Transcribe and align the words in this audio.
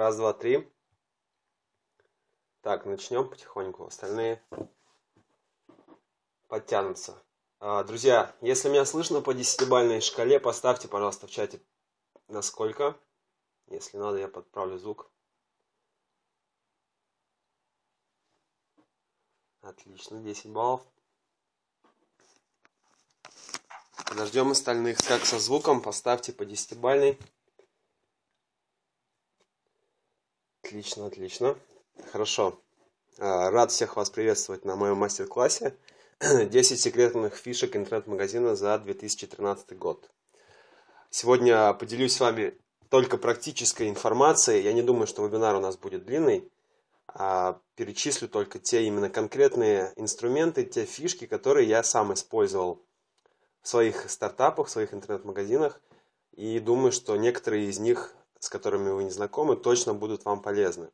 Раз, 0.00 0.16
два, 0.16 0.32
три. 0.32 0.66
Так, 2.62 2.86
начнем 2.86 3.28
потихоньку. 3.28 3.84
Остальные 3.84 4.42
подтянутся. 6.48 7.22
А, 7.58 7.84
друзья, 7.84 8.34
если 8.40 8.70
меня 8.70 8.86
слышно 8.86 9.20
по 9.20 9.34
десятибальной 9.34 10.00
шкале, 10.00 10.40
поставьте, 10.40 10.88
пожалуйста, 10.88 11.26
в 11.26 11.30
чате 11.30 11.60
насколько. 12.28 12.98
Если 13.66 13.98
надо, 13.98 14.16
я 14.16 14.28
подправлю 14.28 14.78
звук. 14.78 15.10
Отлично, 19.60 20.18
10 20.22 20.50
баллов. 20.50 20.80
Подождем 24.06 24.52
остальных. 24.52 25.04
Как 25.06 25.26
со 25.26 25.38
звуком, 25.38 25.82
поставьте 25.82 26.32
по 26.32 26.46
десятибальной. 26.46 27.18
Отлично, 30.70 31.06
отлично. 31.06 31.58
Хорошо. 32.12 32.60
А, 33.18 33.50
рад 33.50 33.72
всех 33.72 33.96
вас 33.96 34.08
приветствовать 34.08 34.64
на 34.64 34.76
моем 34.76 34.98
мастер-классе 34.98 35.74
10 36.20 36.80
секретных 36.80 37.34
фишек 37.34 37.74
интернет-магазина 37.74 38.54
за 38.54 38.78
2013 38.78 39.76
год. 39.76 40.08
Сегодня 41.10 41.74
поделюсь 41.74 42.14
с 42.14 42.20
вами 42.20 42.56
только 42.88 43.18
практической 43.18 43.88
информацией. 43.88 44.62
Я 44.62 44.72
не 44.72 44.82
думаю, 44.82 45.08
что 45.08 45.26
вебинар 45.26 45.56
у 45.56 45.60
нас 45.60 45.76
будет 45.76 46.04
длинный. 46.04 46.48
А 47.08 47.58
перечислю 47.74 48.28
только 48.28 48.60
те 48.60 48.84
именно 48.84 49.10
конкретные 49.10 49.92
инструменты, 49.96 50.64
те 50.64 50.84
фишки, 50.84 51.26
которые 51.26 51.68
я 51.68 51.82
сам 51.82 52.14
использовал 52.14 52.80
в 53.60 53.66
своих 53.66 54.08
стартапах, 54.08 54.68
в 54.68 54.70
своих 54.70 54.94
интернет-магазинах. 54.94 55.80
И 56.36 56.60
думаю, 56.60 56.92
что 56.92 57.16
некоторые 57.16 57.66
из 57.66 57.80
них 57.80 58.14
с 58.40 58.48
которыми 58.48 58.90
вы 58.90 59.04
не 59.04 59.10
знакомы, 59.10 59.54
точно 59.54 59.94
будут 59.94 60.24
вам 60.24 60.42
полезны. 60.42 60.90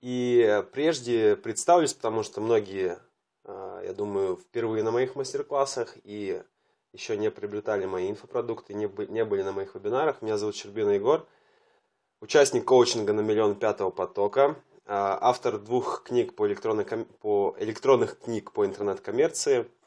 И 0.00 0.64
прежде 0.72 1.36
представлюсь, 1.36 1.94
потому 1.94 2.22
что 2.22 2.40
многие, 2.40 2.98
а, 3.44 3.82
я 3.82 3.92
думаю, 3.92 4.36
впервые 4.36 4.82
на 4.82 4.90
моих 4.90 5.16
мастер-классах 5.16 5.96
и 6.04 6.42
еще 6.92 7.16
не 7.16 7.30
приобретали 7.30 7.86
мои 7.86 8.10
инфопродукты, 8.10 8.74
не 8.74 8.86
были 8.86 9.42
на 9.42 9.52
моих 9.52 9.74
вебинарах. 9.74 10.20
Меня 10.20 10.36
зовут 10.36 10.56
Щербина 10.56 10.90
Егор, 10.90 11.26
участник 12.20 12.64
коучинга 12.64 13.12
на 13.12 13.20
миллион 13.20 13.54
пятого 13.54 13.90
потока, 13.90 14.56
а, 14.84 15.18
автор 15.22 15.58
двух 15.58 16.02
книг 16.02 16.34
по, 16.34 16.46
по 17.20 17.56
электронных 17.58 18.18
книг 18.18 18.52
по 18.52 18.66
интернет-коммерции– 18.66 19.66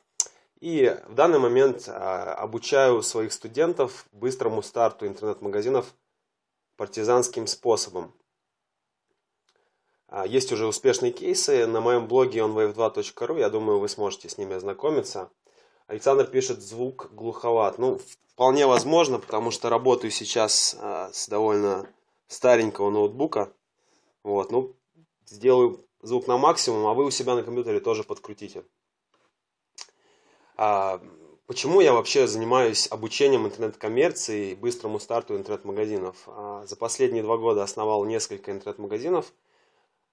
и 0.65 0.99
в 1.07 1.13
данный 1.13 1.37
момент 1.37 1.87
а, 1.87 2.33
обучаю 2.33 3.03
своих 3.03 3.33
студентов 3.33 4.07
быстрому 4.11 4.63
старту 4.63 5.05
интернет-магазинов 5.05 5.93
партизанским 6.75 7.45
способом. 7.45 8.11
А, 10.07 10.25
есть 10.25 10.51
уже 10.51 10.65
успешные 10.65 11.11
кейсы 11.11 11.67
на 11.67 11.81
моем 11.81 12.07
блоге 12.07 12.39
onwave2.ru, 12.39 13.39
я 13.39 13.51
думаю, 13.51 13.77
вы 13.77 13.87
сможете 13.87 14.27
с 14.27 14.39
ними 14.39 14.55
ознакомиться. 14.55 15.29
Александр 15.85 16.25
пишет, 16.25 16.63
звук 16.63 17.11
глуховат. 17.11 17.77
Ну, 17.77 17.99
вполне 18.33 18.65
возможно, 18.65 19.19
потому 19.19 19.51
что 19.51 19.69
работаю 19.69 20.09
сейчас 20.09 20.75
а, 20.79 21.11
с 21.13 21.29
довольно 21.29 21.87
старенького 22.27 22.89
ноутбука. 22.89 23.53
Вот, 24.23 24.51
ну, 24.51 24.75
сделаю 25.27 25.85
звук 26.01 26.25
на 26.25 26.39
максимум, 26.39 26.87
а 26.87 26.95
вы 26.95 27.05
у 27.05 27.11
себя 27.11 27.35
на 27.35 27.43
компьютере 27.43 27.79
тоже 27.79 28.03
подкрутите. 28.03 28.63
А 30.57 31.01
почему 31.47 31.81
я 31.81 31.93
вообще 31.93 32.27
занимаюсь 32.27 32.87
обучением 32.89 33.45
интернет-коммерции 33.45 34.51
и 34.51 34.55
быстрому 34.55 34.99
старту 34.99 35.35
интернет-магазинов? 35.35 36.15
А, 36.27 36.65
за 36.65 36.75
последние 36.75 37.23
два 37.23 37.37
года 37.37 37.63
основал 37.63 38.05
несколько 38.05 38.51
интернет-магазинов. 38.51 39.33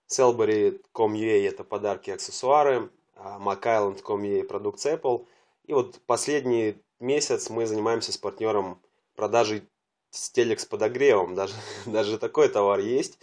Selbury.com.ua– 0.09 1.47
это 1.49 1.65
подарки 1.65 2.11
и 2.11 2.13
аксессуары, 2.13 2.91
MacIsland.com.ua– 3.17 4.43
продукция 4.49 4.97
Apple. 4.97 5.27
И 5.65 5.73
вот 5.73 6.01
последний 6.07 6.77
месяц 7.01 7.51
мы 7.51 7.67
занимаемся 7.67 8.13
с 8.13 8.19
партнером 8.19 8.81
продажей 9.15 9.63
с 10.11 10.31
телек 10.31 10.61
с 10.61 10.67
подогревом. 10.67 11.35
Даже, 11.37 11.55
даже 11.87 12.19
такой 12.19 12.49
товар 12.49 12.81
есть. 12.81 13.19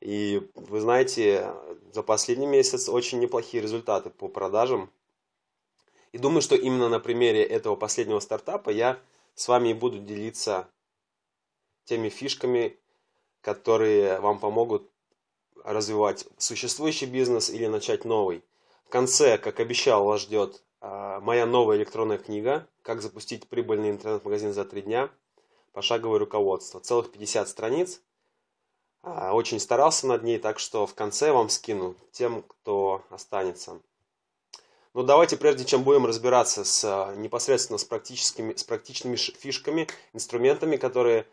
И 0.00 0.48
вы 0.54 0.80
знаете, 0.80 1.52
за 1.92 2.02
последний 2.02 2.46
месяц 2.46 2.88
очень 2.88 3.18
неплохие 3.18 3.62
результаты 3.62 4.10
по 4.10 4.28
продажам. 4.28 4.90
И 6.12 6.18
думаю, 6.18 6.42
что 6.42 6.54
именно 6.54 6.88
на 6.88 7.00
примере 7.00 7.42
этого 7.42 7.76
последнего 7.76 8.20
стартапа 8.20 8.70
я 8.70 8.98
с 9.34 9.48
вами 9.48 9.70
и 9.70 9.74
буду 9.74 9.98
делиться 9.98 10.68
теми 11.84 12.08
фишками, 12.08 12.76
которые 13.40 14.20
вам 14.20 14.38
помогут 14.38 14.90
развивать 15.64 16.26
существующий 16.38 17.06
бизнес 17.06 17.50
или 17.50 17.66
начать 17.66 18.04
новый. 18.04 18.44
В 18.86 18.90
конце, 18.90 19.38
как 19.38 19.60
обещал, 19.60 20.04
вас 20.04 20.22
ждет 20.22 20.62
а, 20.80 21.20
моя 21.20 21.46
новая 21.46 21.76
электронная 21.76 22.18
книга 22.18 22.66
«Как 22.82 23.02
запустить 23.02 23.48
прибыльный 23.48 23.90
интернет-магазин 23.90 24.52
за 24.52 24.64
три 24.64 24.82
дня. 24.82 25.10
Пошаговое 25.72 26.18
руководство». 26.18 26.80
Целых 26.80 27.12
50 27.12 27.48
страниц. 27.48 28.00
А, 29.02 29.34
очень 29.34 29.60
старался 29.60 30.06
над 30.06 30.22
ней, 30.22 30.38
так 30.38 30.58
что 30.58 30.86
в 30.86 30.94
конце 30.94 31.32
вам 31.32 31.48
скину 31.48 31.96
тем, 32.12 32.42
кто 32.42 33.04
останется. 33.10 33.80
Но 34.94 35.02
давайте, 35.02 35.36
прежде 35.36 35.64
чем 35.64 35.84
будем 35.84 36.06
разбираться 36.06 36.64
с, 36.64 36.84
а, 36.84 37.14
непосредственно 37.14 37.78
с, 37.78 37.84
практическими, 37.84 38.54
с 38.54 38.64
практичными 38.64 39.16
фишками, 39.16 39.86
инструментами, 40.14 40.76
которые 40.76 41.26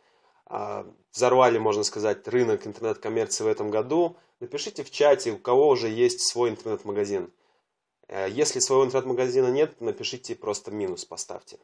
а, 0.45 0.85
взорвали, 1.13 1.57
можно 1.57 1.83
сказать, 1.83 2.27
рынок 2.27 2.67
интернет-коммерции 2.67 3.43
в 3.43 3.47
этом 3.47 3.71
году, 3.71 4.17
напишите 4.39 4.83
в 4.83 4.91
чате, 4.91 5.31
у 5.31 5.37
кого 5.37 5.69
уже 5.69 5.89
есть 5.89 6.21
свой 6.21 6.49
интернет-магазин. 6.49 7.31
Э, 8.07 8.27
если 8.29 8.59
своего 8.59 8.85
интернет-магазина 8.85 9.47
нет, 9.47 9.79
напишите 9.81 10.35
просто 10.35 10.71
минус, 10.71 11.05
поставьте. 11.05 11.57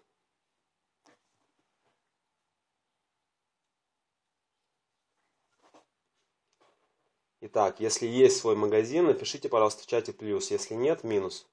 Итак, 7.42 7.80
если 7.80 8.08
есть 8.08 8.38
свой 8.38 8.56
магазин, 8.56 9.08
напишите, 9.08 9.50
пожалуйста, 9.50 9.84
в 9.84 9.88
чате 9.88 10.14
плюс. 10.14 10.52
Если 10.52 10.76
нет, 10.76 11.04
минус 11.04 11.48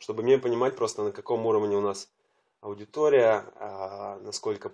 чтобы 0.00 0.22
мне 0.22 0.38
понимать 0.38 0.74
просто, 0.76 1.02
на 1.04 1.12
каком 1.12 1.46
уровне 1.46 1.76
у 1.76 1.80
нас 1.80 2.10
аудитория, 2.60 3.44
а, 3.56 4.18
насколько 4.22 4.72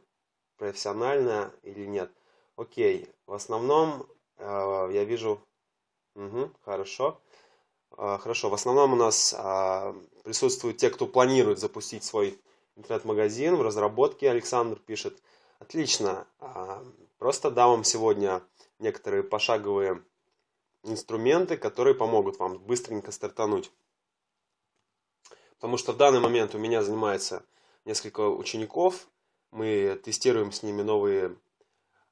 профессиональная 0.56 1.52
или 1.62 1.84
нет. 1.84 2.10
Окей, 2.56 3.12
в 3.26 3.34
основном 3.34 4.06
а, 4.38 4.88
я 4.88 5.04
вижу... 5.04 5.40
Угу, 6.14 6.52
хорошо. 6.64 7.20
А, 7.90 8.18
хорошо, 8.18 8.48
в 8.48 8.54
основном 8.54 8.94
у 8.94 8.96
нас 8.96 9.34
присутствуют 10.24 10.78
те, 10.78 10.90
кто 10.90 11.06
планирует 11.06 11.58
запустить 11.58 12.04
свой 12.04 12.40
интернет-магазин 12.76 13.56
в 13.56 13.62
разработке, 13.62 14.30
Александр 14.30 14.78
пишет. 14.78 15.20
Отлично. 15.58 16.26
Просто 17.18 17.50
дам 17.50 17.70
вам 17.70 17.84
сегодня 17.84 18.42
некоторые 18.78 19.22
пошаговые 19.22 20.02
инструменты, 20.82 21.56
которые 21.56 21.94
помогут 21.94 22.38
вам 22.38 22.58
быстренько 22.58 23.10
стартануть. 23.10 23.72
Потому 25.56 25.78
что 25.78 25.92
в 25.92 25.96
данный 25.96 26.20
момент 26.20 26.54
у 26.54 26.58
меня 26.58 26.82
занимается 26.82 27.44
несколько 27.84 28.28
учеников. 28.28 29.08
Мы 29.50 29.98
тестируем 30.04 30.52
с 30.52 30.62
ними 30.62 30.82
новые 30.82 31.36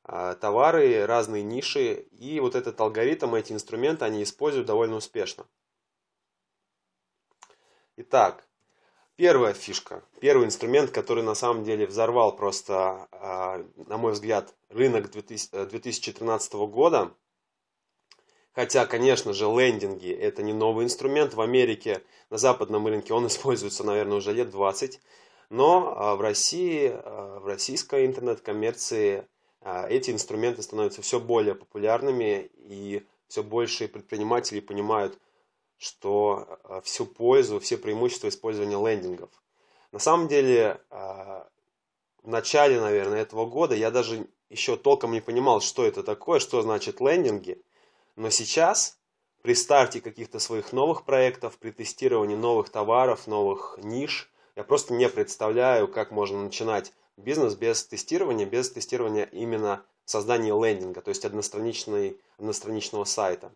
а, 0.02 0.34
товары, 0.34 1.04
разные 1.04 1.42
ниши. 1.42 2.06
И 2.12 2.40
вот 2.40 2.54
этот 2.54 2.80
алгоритм, 2.80 3.34
эти 3.34 3.52
инструменты 3.52 4.04
они 4.04 4.22
используют 4.22 4.66
довольно 4.66 4.96
успешно. 4.96 5.46
Итак, 7.96 8.48
первая 9.16 9.52
фишка, 9.52 10.02
первый 10.20 10.46
инструмент, 10.46 10.90
который 10.90 11.22
на 11.22 11.34
самом 11.34 11.64
деле 11.64 11.86
взорвал 11.86 12.34
просто, 12.34 13.08
а, 13.12 13.64
на 13.76 13.98
мой 13.98 14.12
взгляд, 14.12 14.54
рынок 14.70 15.10
2013 15.10 16.54
года– 16.54 17.14
Хотя, 18.54 18.86
конечно 18.86 19.32
же, 19.32 19.46
лендинги– 19.46 20.10
это 20.12 20.42
не 20.42 20.52
новый 20.52 20.84
инструмент. 20.84 21.34
В 21.34 21.40
Америке, 21.40 22.02
на 22.30 22.38
западном 22.38 22.86
рынке 22.86 23.12
он 23.12 23.26
используется, 23.26 23.82
наверное, 23.84 24.18
уже 24.18 24.32
лет 24.32 24.50
20. 24.50 25.00
Но 25.50 25.94
а, 25.96 26.14
в 26.14 26.20
России, 26.20 26.92
а, 26.94 27.40
в 27.40 27.46
российской 27.46 28.06
интернет-коммерции 28.06 29.26
а, 29.60 29.88
эти 29.88 30.10
инструменты 30.12 30.62
становятся 30.62 31.02
все 31.02 31.18
более 31.18 31.56
популярными, 31.56 32.50
и 32.54 33.04
все 33.26 33.42
больше 33.42 33.88
предпринимателей 33.88 34.60
понимают, 34.60 35.18
что 35.76 36.60
всю 36.84 37.04
пользу, 37.04 37.58
все 37.58 37.76
преимущества 37.76 38.28
использования 38.28 38.76
лендингов. 38.76 39.30
На 39.90 39.98
самом 39.98 40.28
деле, 40.28 40.80
в 40.90 41.48
начале, 42.22 42.80
наверное, 42.80 43.20
этого 43.20 43.44
года 43.44 43.74
я 43.74 43.90
даже 43.90 44.28
еще 44.48 44.76
толком 44.76 45.12
не 45.12 45.20
понимал, 45.20 45.60
что 45.60 45.84
это 45.84 46.04
такое, 46.04 46.38
что 46.38 46.62
значит 46.62 47.00
лендинги– 47.00 47.60
но 48.16 48.30
сейчас, 48.30 48.98
при 49.42 49.54
старте 49.54 50.00
каких-то 50.00 50.38
своих 50.38 50.72
новых 50.72 51.04
проектов, 51.04 51.58
при 51.58 51.70
тестировании 51.70 52.36
новых 52.36 52.70
товаров, 52.70 53.26
новых 53.26 53.78
ниш, 53.82 54.30
я 54.56 54.64
просто 54.64 54.94
не 54.94 55.08
представляю, 55.08 55.88
как 55.88 56.10
можно 56.10 56.42
начинать 56.42 56.92
бизнес 57.16 57.54
без 57.54 57.84
тестирования, 57.84 58.46
без 58.46 58.70
тестирования 58.70 59.24
именно 59.24 59.84
создания 60.04 60.52
лендинга, 60.52 61.00
то 61.00 61.08
есть 61.08 61.24
одностраничной, 61.24 62.20
одностраничного 62.38 63.04
сайта. 63.04 63.52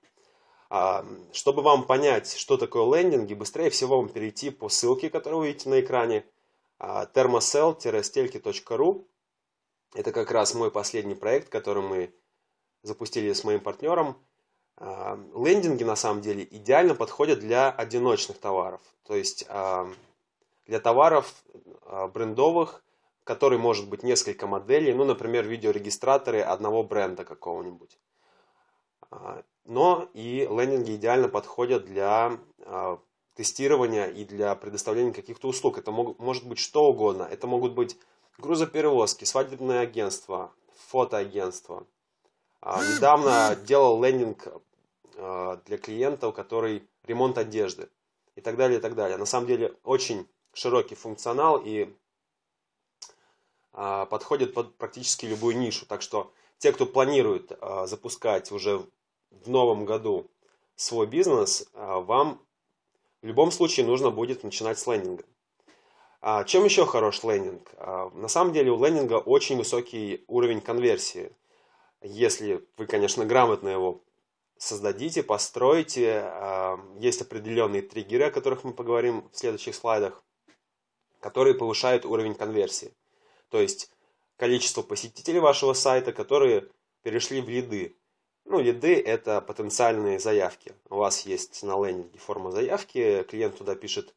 А, 0.71 1.07
чтобы 1.33 1.63
вам 1.63 1.87
понять, 1.87 2.37
что 2.37 2.57
такое 2.57 2.85
лендинги, 2.97 3.35
быстрее 3.35 3.71
всего 3.71 3.99
вам 3.99 4.09
перейти 4.09 4.51
по 4.51 4.69
ссылке, 4.69 5.09
которую 5.09 5.41
вы 5.41 5.47
видите 5.49 5.69
на 5.69 5.81
экране, 5.81 6.25
thermocell-stelki.ru. 6.81 9.05
Это 9.95 10.13
как 10.13 10.31
раз 10.31 10.55
мой 10.55 10.71
последний 10.71 11.15
проект, 11.15 11.49
который 11.49 11.83
мы 11.83 12.15
запустили 12.83 13.33
с 13.33 13.45
моим 13.45 13.61
партнером. 13.61 14.19
А, 14.81 15.19
лендинги 15.35 15.83
на 15.83 15.97
самом 15.97 16.21
деле 16.23 16.47
идеально 16.49 16.95
подходят 16.95 17.41
для 17.41 17.71
одиночных 17.71 18.39
товаров. 18.39 18.81
То 19.05 19.17
есть 19.17 19.45
а, 19.49 19.91
для 20.67 20.79
товаров 20.79 21.35
а, 21.83 22.07
брендовых, 22.07 22.85
который 23.25 23.59
может 23.59 23.89
быть 23.89 24.05
несколько 24.05 24.47
моделей, 24.47 24.95
ну, 24.95 25.05
например, 25.05 25.47
видеорегистраторы 25.47 26.41
одного 26.41 26.83
бренда 26.83 27.25
какого-нибудь. 27.25 27.99
Но 29.65 30.09
и 30.15 30.49
лендинги 30.51 30.97
идеально 30.97 31.29
подходят 31.29 31.85
для 31.85 32.39
тестирования 33.35 34.07
и 34.07 34.25
для 34.25 34.55
предоставления 34.55 35.13
каких-то 35.13 35.49
услуг. 35.49 35.77
Это 35.77 35.91
может 35.91 36.47
быть 36.47 36.59
что 36.59 36.87
угодно. 36.87 37.29
Это 37.31 37.47
могут 37.47 37.73
быть 37.73 37.99
грузоперевозки, 38.39 39.25
свадебное 39.25 39.81
агентство, 39.81 40.53
фотоагентство. 40.89 41.87
Недавно 42.63 43.57
делал 43.57 44.03
лендинг 44.03 44.49
для 45.19 45.79
клиента, 45.79 46.29
у 46.29 46.33
который 46.33 46.89
ремонт 47.05 47.39
одежды 47.39 47.89
и 48.37 48.41
так 48.41 48.57
далее, 48.57 48.79
и 48.79 48.81
так 48.81 48.95
далее. 48.95 49.19
На 49.19 49.27
самом 49.27 49.49
деле 49.49 49.75
очень 49.83 50.29
широкий 50.53 50.95
функционал 50.95 51.61
и 51.65 51.93
а, 53.73 54.07
подходит 54.07 54.55
под 54.55 54.77
практически 54.77 55.27
любую 55.27 55.57
нишу. 55.57 55.87
Так 55.87 56.03
что 56.03 56.33
те, 56.59 56.73
кто 56.73 56.87
планирует 56.87 57.53
а, 57.61 57.87
запускать 57.87 58.51
уже 58.51 58.85
в 59.31 59.49
новом 59.49 59.85
году 59.85 60.31
свой 60.75 61.07
бизнес, 61.07 61.69
а, 61.75 62.01
вам 62.01 62.41
в 63.23 63.27
любом 63.27 63.51
случае 63.51 63.87
нужно 63.87 64.11
будет 64.11 64.45
начинать 64.45 64.79
с 64.79 64.87
лендинга. 64.87 65.25
Чем 66.47 66.65
еще 66.65 66.85
хорош 66.85 67.23
лендинг? 67.23 67.73
На 67.79 68.27
самом 68.27 68.53
деле 68.53 68.73
у 68.73 68.85
лендинга 68.85 69.15
очень 69.15 69.57
высокий 69.57 70.25
уровень 70.27 70.61
конверсии. 70.61 71.31
Если 72.01 72.67
вы, 72.77 72.87
конечно, 72.87 73.25
грамотно 73.25 73.69
его 73.69 74.03
создадите, 74.59 75.23
постройте. 75.23 76.31
Есть 76.99 77.23
определенные 77.23 77.83
триггеры, 77.83 78.25
о 78.25 78.31
которых 78.31 78.65
мы 78.65 78.73
поговорим 78.73 79.29
в 79.33 79.39
следующих 79.39 79.75
слайдах, 79.75 80.23
которые 81.21 81.55
повышают 81.55 82.05
уровень 82.05 82.35
конверсии. 82.35 82.93
То 83.49 83.61
есть 83.61 83.91
количество 84.37 84.83
посетителей 84.83 85.41
вашего 85.41 85.73
сайта, 85.73 86.13
которые 86.13 86.69
перешли 87.03 87.41
в 87.41 87.49
лиды. 87.49 87.97
Ну, 88.45 88.61
лиды– 88.61 88.95
это 89.07 89.41
потенциальные 89.41 90.19
заявки. 90.19 90.75
У 90.89 90.97
вас 90.97 91.27
есть 91.27 91.63
на 91.63 91.77
лендинге 91.85 92.19
форма 92.19 92.51
заявки, 92.51 93.23
клиент 93.25 93.59
туда 93.59 93.75
пишет 93.75 94.15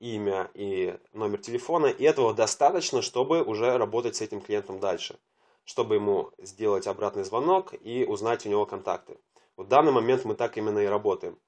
имя 0.00 0.50
и 0.54 0.98
номер 1.12 1.38
телефона, 1.38 1.86
и 1.86 2.04
этого 2.04 2.34
достаточно, 2.34 3.00
чтобы 3.02 3.42
уже 3.42 3.76
работать 3.76 4.16
с 4.16 4.20
этим 4.20 4.40
клиентом 4.40 4.80
дальше, 4.80 5.18
чтобы 5.64 5.94
ему 5.94 6.30
сделать 6.38 6.86
обратный 6.86 7.24
звонок 7.24 7.74
и 7.80 8.04
узнать 8.04 8.44
у 8.44 8.48
него 8.48 8.66
контакты. 8.66 9.18
В 9.60 9.66
данный 9.66 9.92
момент 9.92 10.24
мы 10.24 10.34
так 10.34 10.56
именно 10.56 10.78
и 10.78 10.86
работаем. 10.86 11.38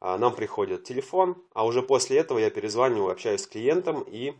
А, 0.00 0.18
нам 0.18 0.34
приходит 0.34 0.82
телефон, 0.82 1.40
а 1.54 1.64
уже 1.64 1.80
после 1.80 2.18
этого 2.18 2.40
я 2.40 2.50
перезваниваю, 2.50 3.12
общаюсь 3.12 3.42
с 3.42 3.46
клиентом 3.46 4.02
и 4.02 4.34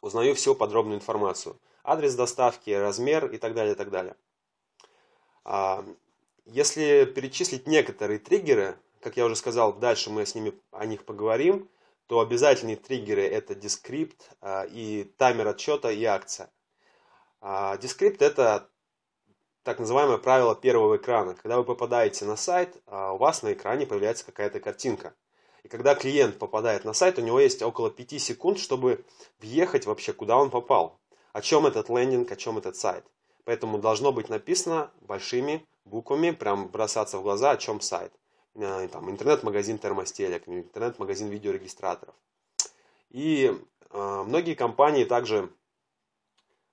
узнаю 0.00 0.34
всю 0.34 0.56
подробную 0.56 0.98
информацию. 0.98 1.60
Адрес 1.84 2.16
доставки, 2.16 2.70
размер 2.70 3.26
и 3.26 3.38
так 3.38 3.54
далее, 3.54 3.74
и 3.74 3.76
так 3.76 3.90
далее. 3.90 4.16
А, 5.44 5.84
если 6.44 7.04
перечислить 7.04 7.68
некоторые 7.68 8.18
триггеры, 8.18 8.76
как 9.00 9.16
я 9.16 9.24
уже 9.24 9.36
сказал, 9.36 9.72
дальше 9.72 10.10
мы 10.10 10.26
с 10.26 10.34
ними 10.34 10.54
о 10.72 10.86
них 10.86 11.04
поговорим, 11.04 11.70
то 12.08 12.18
обязательные 12.18 12.74
триггеры 12.74 13.22
это 13.22 13.54
дескрипт 13.54 14.32
а, 14.40 14.64
и 14.64 15.04
таймер 15.18 15.46
отсчета 15.46 15.92
и 15.92 16.02
акция. 16.02 16.50
Дескрипт 17.80 18.22
это 18.22 18.68
так 19.66 19.80
называемое 19.80 20.18
правило 20.18 20.54
первого 20.54 20.96
экрана. 20.96 21.34
Когда 21.34 21.56
вы 21.56 21.64
попадаете 21.64 22.24
на 22.24 22.36
сайт, 22.36 22.80
а, 22.86 23.14
у 23.14 23.16
вас 23.16 23.42
на 23.42 23.52
экране 23.52 23.84
появляется 23.84 24.24
какая-то 24.24 24.60
картинка. 24.60 25.12
И 25.64 25.68
когда 25.68 25.96
клиент 25.96 26.38
попадает 26.38 26.84
на 26.84 26.92
сайт, 26.92 27.18
у 27.18 27.22
него 27.22 27.40
есть 27.40 27.62
около 27.62 27.90
5 27.90 28.20
секунд, 28.20 28.60
чтобы 28.60 29.04
въехать 29.40 29.84
вообще, 29.86 30.12
куда 30.12 30.36
он 30.36 30.50
попал. 30.50 31.00
О 31.32 31.42
чем 31.42 31.66
этот 31.66 31.88
лендинг, 31.88 32.30
о 32.30 32.36
чем 32.36 32.58
этот 32.58 32.76
сайт. 32.76 33.04
Поэтому 33.42 33.78
должно 33.78 34.12
быть 34.12 34.28
написано 34.28 34.92
большими 35.00 35.66
буквами, 35.84 36.30
прям 36.30 36.68
бросаться 36.68 37.18
в 37.18 37.24
глаза, 37.24 37.50
о 37.50 37.56
чем 37.56 37.80
сайт. 37.80 38.12
Э, 38.54 38.86
там, 38.86 39.10
интернет-магазин 39.10 39.78
термостелек, 39.78 40.44
интернет-магазин 40.46 41.28
видеорегистраторов. 41.28 42.14
И 43.10 43.52
э, 43.90 44.22
многие 44.28 44.54
компании 44.54 45.02
также 45.02 45.50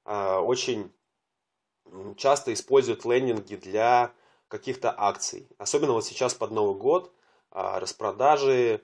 э, 0.06 0.36
очень 0.38 0.92
часто 2.18 2.54
используют 2.54 3.06
лендинги 3.06 3.56
для 3.56 4.13
каких-то 4.48 4.94
акций. 4.95 5.48
Особенно 5.57 5.94
вот 5.94 6.06
сейчас 6.06 6.34
под 6.34 6.51
Новый 6.51 6.75
год 6.75 7.12
а, 7.51 7.80
распродажи, 7.80 8.81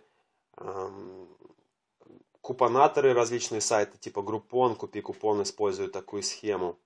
купонаторы, 2.41 3.13
различные 3.13 3.61
сайты 3.61 3.97
типа 3.97 4.19
Groupon, 4.19 4.75
Купи 4.75 5.01
Купон 5.01 5.43
используют 5.43 5.91
такую 5.91 6.23
схему. 6.23 6.77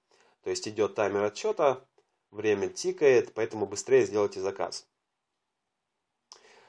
То 0.44 0.50
есть 0.50 0.68
идет 0.68 0.96
таймер 0.96 1.24
отчета, 1.24 1.86
время 2.32 2.68
тикает, 2.68 3.34
поэтому 3.34 3.66
быстрее 3.66 4.06
сделайте 4.06 4.42
заказ. 4.42 4.86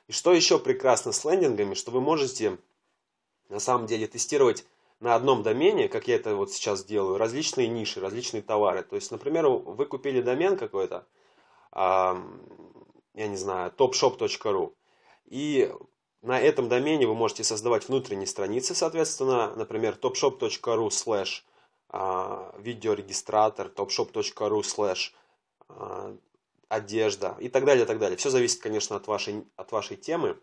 И 0.07 0.13
что 0.13 0.33
еще 0.33 0.59
прекрасно 0.59 1.13
с 1.13 1.25
лендингами, 1.25 1.75
что 1.75 1.91
вы 1.91 2.01
можете 2.01 2.59
на 3.49 3.59
самом 3.59 3.87
деле 3.87 4.07
тестировать 4.07 4.65
на 5.01 5.15
одном 5.15 5.43
домене, 5.43 5.89
как 5.89 6.09
я 6.09 6.17
это 6.17 6.37
вот 6.37 6.53
сейчас 6.53 6.85
делаю, 6.85 7.19
различные 7.19 7.69
ниши, 7.69 8.01
различные 8.01 8.43
товары. 8.43 8.83
То 8.83 8.97
есть, 8.97 9.11
например, 9.11 9.49
вы 9.49 9.87
купили 9.87 10.23
домен 10.23 10.57
какой-то, 10.57 11.07
я 11.75 12.17
не 13.15 13.37
знаю, 13.37 13.73
topshop.ru, 13.77 14.73
и 15.27 15.73
на 16.23 16.41
этом 16.41 16.69
домене 16.69 17.07
вы 17.07 17.15
можете 17.15 17.45
создавать 17.45 17.89
внутренние 17.89 18.27
страницы, 18.27 18.75
соответственно, 18.75 19.55
например, 19.57 19.99
topshop.ru 20.01 20.89
slash 20.89 21.43
а, 21.91 22.55
видеорегистратор, 22.59 23.67
topshop.ru 23.69 24.63
slash 24.63 25.13
а, 25.69 26.17
одежда 26.69 27.37
и 27.41 27.49
так 27.49 27.65
далее, 27.65 27.85
и 27.85 27.87
так 27.87 27.99
далее. 27.99 28.17
Все 28.17 28.31
зависит, 28.31 28.63
конечно, 28.63 28.97
от 28.97 29.07
вашей, 29.07 29.45
от 29.57 29.71
вашей 29.71 29.97
темы. 29.97 30.39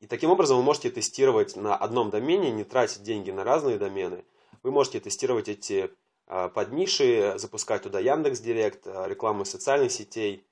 И 0.00 0.06
таким 0.06 0.30
образом 0.30 0.58
вы 0.58 0.62
можете 0.62 0.90
тестировать 0.90 1.56
на 1.56 1.76
одном 1.76 2.10
домене, 2.10 2.50
не 2.50 2.64
тратить 2.64 3.02
деньги 3.02 3.30
на 3.30 3.44
разные 3.44 3.78
домены. 3.78 4.24
Вы 4.62 4.70
можете 4.70 5.00
тестировать 5.00 5.48
эти 5.48 5.90
а, 6.26 6.48
подниши, 6.48 7.34
запускать 7.36 7.82
туда 7.82 7.98
Яндекс 7.98 8.40
Директ, 8.40 8.86
а, 8.86 9.06
рекламу 9.08 9.44
социальных 9.44 9.90
сетей. 9.90 10.46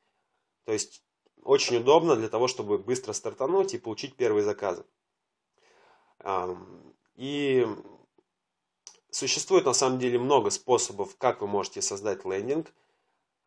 То 0.65 0.73
есть 0.73 1.03
очень 1.43 1.77
удобно 1.77 2.17
для 2.17 2.29
того, 2.29 2.49
чтобы 2.49 2.79
быстро 2.79 3.13
стартануть 3.13 3.75
и 3.75 3.79
получить 3.79 4.17
первые 4.17 4.43
заказы. 4.43 4.85
И 7.15 7.67
существует 9.11 9.65
на 9.65 9.75
самом 9.75 10.01
деле 10.01 10.19
много 10.19 10.51
способов, 10.51 11.17
как 11.17 11.41
вы 11.41 11.47
можете 11.47 11.83
создать 11.83 12.25
лендинг– 12.25 12.73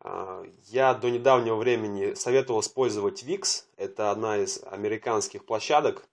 я 0.02 0.94
до 0.94 1.10
недавнего 1.10 1.56
времени 1.56 2.14
советовал 2.14 2.60
использовать 2.60 3.22
Wix. 3.22 3.64
Это 3.76 4.10
одна 4.10 4.38
из 4.38 4.62
американских 4.64 5.44
площадок, 5.44 6.06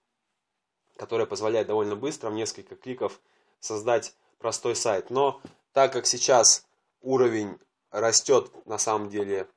которая 0.96 1.26
позволяет 1.26 1.68
довольно 1.68 1.96
быстро, 1.96 2.28
в 2.28 2.34
несколько 2.34 2.76
кликов, 2.76 3.20
создать 3.60 4.14
простой 4.38 4.76
сайт. 4.76 5.10
Но 5.10 5.40
так 5.72 5.92
как 5.92 6.06
сейчас 6.06 6.66
уровень 7.00 7.58
растет 7.90 8.50
на 8.66 8.78
самом 8.78 9.08
деле 9.08 9.48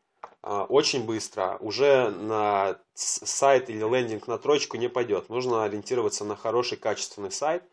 а, 0.41 0.63
очень 0.65 1.05
быстро, 1.05 1.57
уже 1.59 2.09
на 2.09 2.79
сайт 2.93 3.69
или 3.69 3.79
лендинг 3.79 4.27
на 4.27 4.37
троечку 4.37 4.77
не 4.77 4.87
пойдет. 4.87 5.29
Нужно 5.29 5.63
ориентироваться 5.63 6.25
на 6.25 6.35
хороший 6.35 6.77
качественный 6.77 7.31
сайт. 7.31 7.63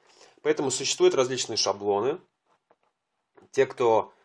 Поэтому 0.43 0.71
существуют 0.71 1.15
различные 1.15 1.57
шаблоны. 1.57 2.19
Те, 3.51 3.67
кто 3.67 4.13
а, 4.13 4.18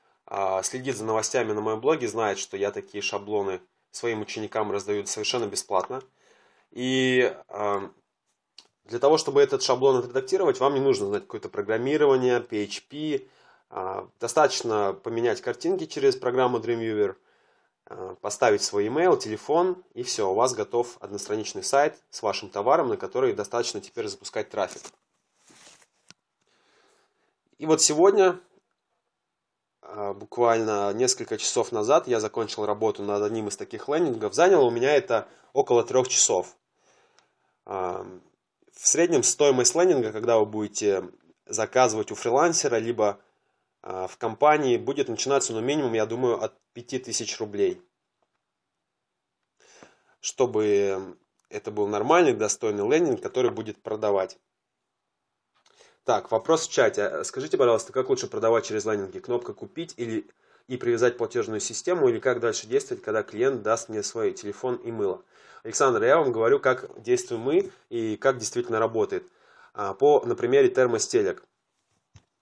следит 0.63 0.97
за 0.97 1.05
новостями 1.05 1.51
на 1.51 1.61
моем 1.61 1.81
блоге, 1.81 2.07
знает, 2.07 2.39
что 2.39 2.57
я 2.57 2.71
такие 2.71 3.01
шаблоны 3.01 3.61
своим 3.91 4.21
ученикам 4.21 4.71
раздаю 4.71 5.05
совершенно 5.05 5.45
бесплатно. 5.45 6.01
И 6.71 7.35
а, 7.47 7.89
для 8.85 8.99
того, 8.99 9.17
чтобы 9.17 9.41
этот 9.41 9.61
шаблон 9.61 9.97
отредактировать, 9.97 10.59
вам 10.59 10.73
не 10.73 10.79
нужно 10.79 11.05
знать 11.07 11.23
какое-то 11.23 11.49
программирование, 11.49 12.39
PHP. 12.39 13.27
А, 13.69 14.07
достаточно 14.19 14.93
поменять 14.93 15.41
картинки 15.41 15.85
через 15.85 16.15
программу 16.15 16.59
Dreamweaver, 16.59 17.15
поставить 18.21 18.63
свой 18.63 18.87
email, 18.87 19.19
телефон, 19.19 19.83
и 19.93 20.03
все, 20.03 20.29
у 20.29 20.33
вас 20.33 20.53
готов 20.53 20.97
одностраничный 20.99 21.63
сайт 21.63 22.01
с 22.09 22.23
вашим 22.23 22.49
товаром, 22.49 22.87
на 22.87 22.97
который 22.97 23.33
достаточно 23.33 23.81
теперь 23.81 24.07
запускать 24.07 24.49
трафик. 24.49 24.81
И 27.59 27.65
вот 27.65 27.81
сегодня 27.81 28.39
буквально 30.15 30.93
несколько 30.93 31.37
часов 31.37 31.71
назад 31.71 32.07
я 32.07 32.19
закончил 32.19 32.65
работу 32.65 33.03
над 33.03 33.21
одним 33.21 33.47
из 33.47 33.57
таких 33.57 33.87
лендингов. 33.87 34.33
Заняло 34.33 34.65
у 34.65 34.71
меня 34.71 34.95
это 34.95 35.27
около 35.53 35.83
трех 35.83 36.07
часов. 36.07 36.55
В 37.65 38.07
среднем 38.73 39.23
стоимость 39.23 39.75
лендинга, 39.75 40.11
когда 40.11 40.37
вы 40.39 40.45
будете 40.45 41.09
заказывать 41.45 42.11
у 42.11 42.15
фрилансера, 42.15 42.77
либо 42.77 43.19
в 43.81 44.17
компании, 44.17 44.77
будет 44.77 45.09
начинаться, 45.09 45.53
ну, 45.53 45.61
минимум, 45.61 45.93
я 45.93 46.05
думаю, 46.05 46.41
от 46.41 46.53
5000 46.73 47.39
рублей. 47.39 47.81
Чтобы 50.21 51.17
это 51.49 51.69
был 51.69 51.87
нормальный, 51.87 52.33
достойный 52.33 52.89
лендинг, 52.89 53.21
который 53.21 53.51
будет 53.51 53.81
продавать. 53.83 54.39
Так, 56.05 56.31
вопрос 56.31 56.67
в 56.67 56.71
чате. 56.71 57.23
Скажите, 57.23 57.57
пожалуйста, 57.57 57.93
как 57.93 58.09
лучше 58.09 58.27
продавать 58.27 58.65
через 58.65 58.83
лендинги? 58.85 59.19
Кнопка 59.19 59.53
«Купить» 59.53 59.93
или 59.95 60.27
и 60.67 60.77
привязать 60.77 61.17
платежную 61.17 61.59
систему, 61.59 62.07
или 62.07 62.19
как 62.19 62.39
дальше 62.39 62.67
действовать, 62.67 63.03
когда 63.03 63.21
клиент 63.21 63.63
даст 63.63 63.89
мне 63.89 64.01
свой 64.01 64.31
телефон 64.31 64.75
и 64.75 64.91
мыло? 64.91 65.21
Александр, 65.63 66.03
я 66.03 66.17
вам 66.17 66.31
говорю, 66.31 66.59
как 66.59 66.89
действуем 67.01 67.41
мы 67.41 67.71
и 67.89 68.17
как 68.17 68.37
действительно 68.37 68.79
работает. 68.79 69.25
А, 69.73 69.93
по, 69.93 70.21
на 70.25 70.35
примере 70.35 70.69
термостелек. 70.69 71.43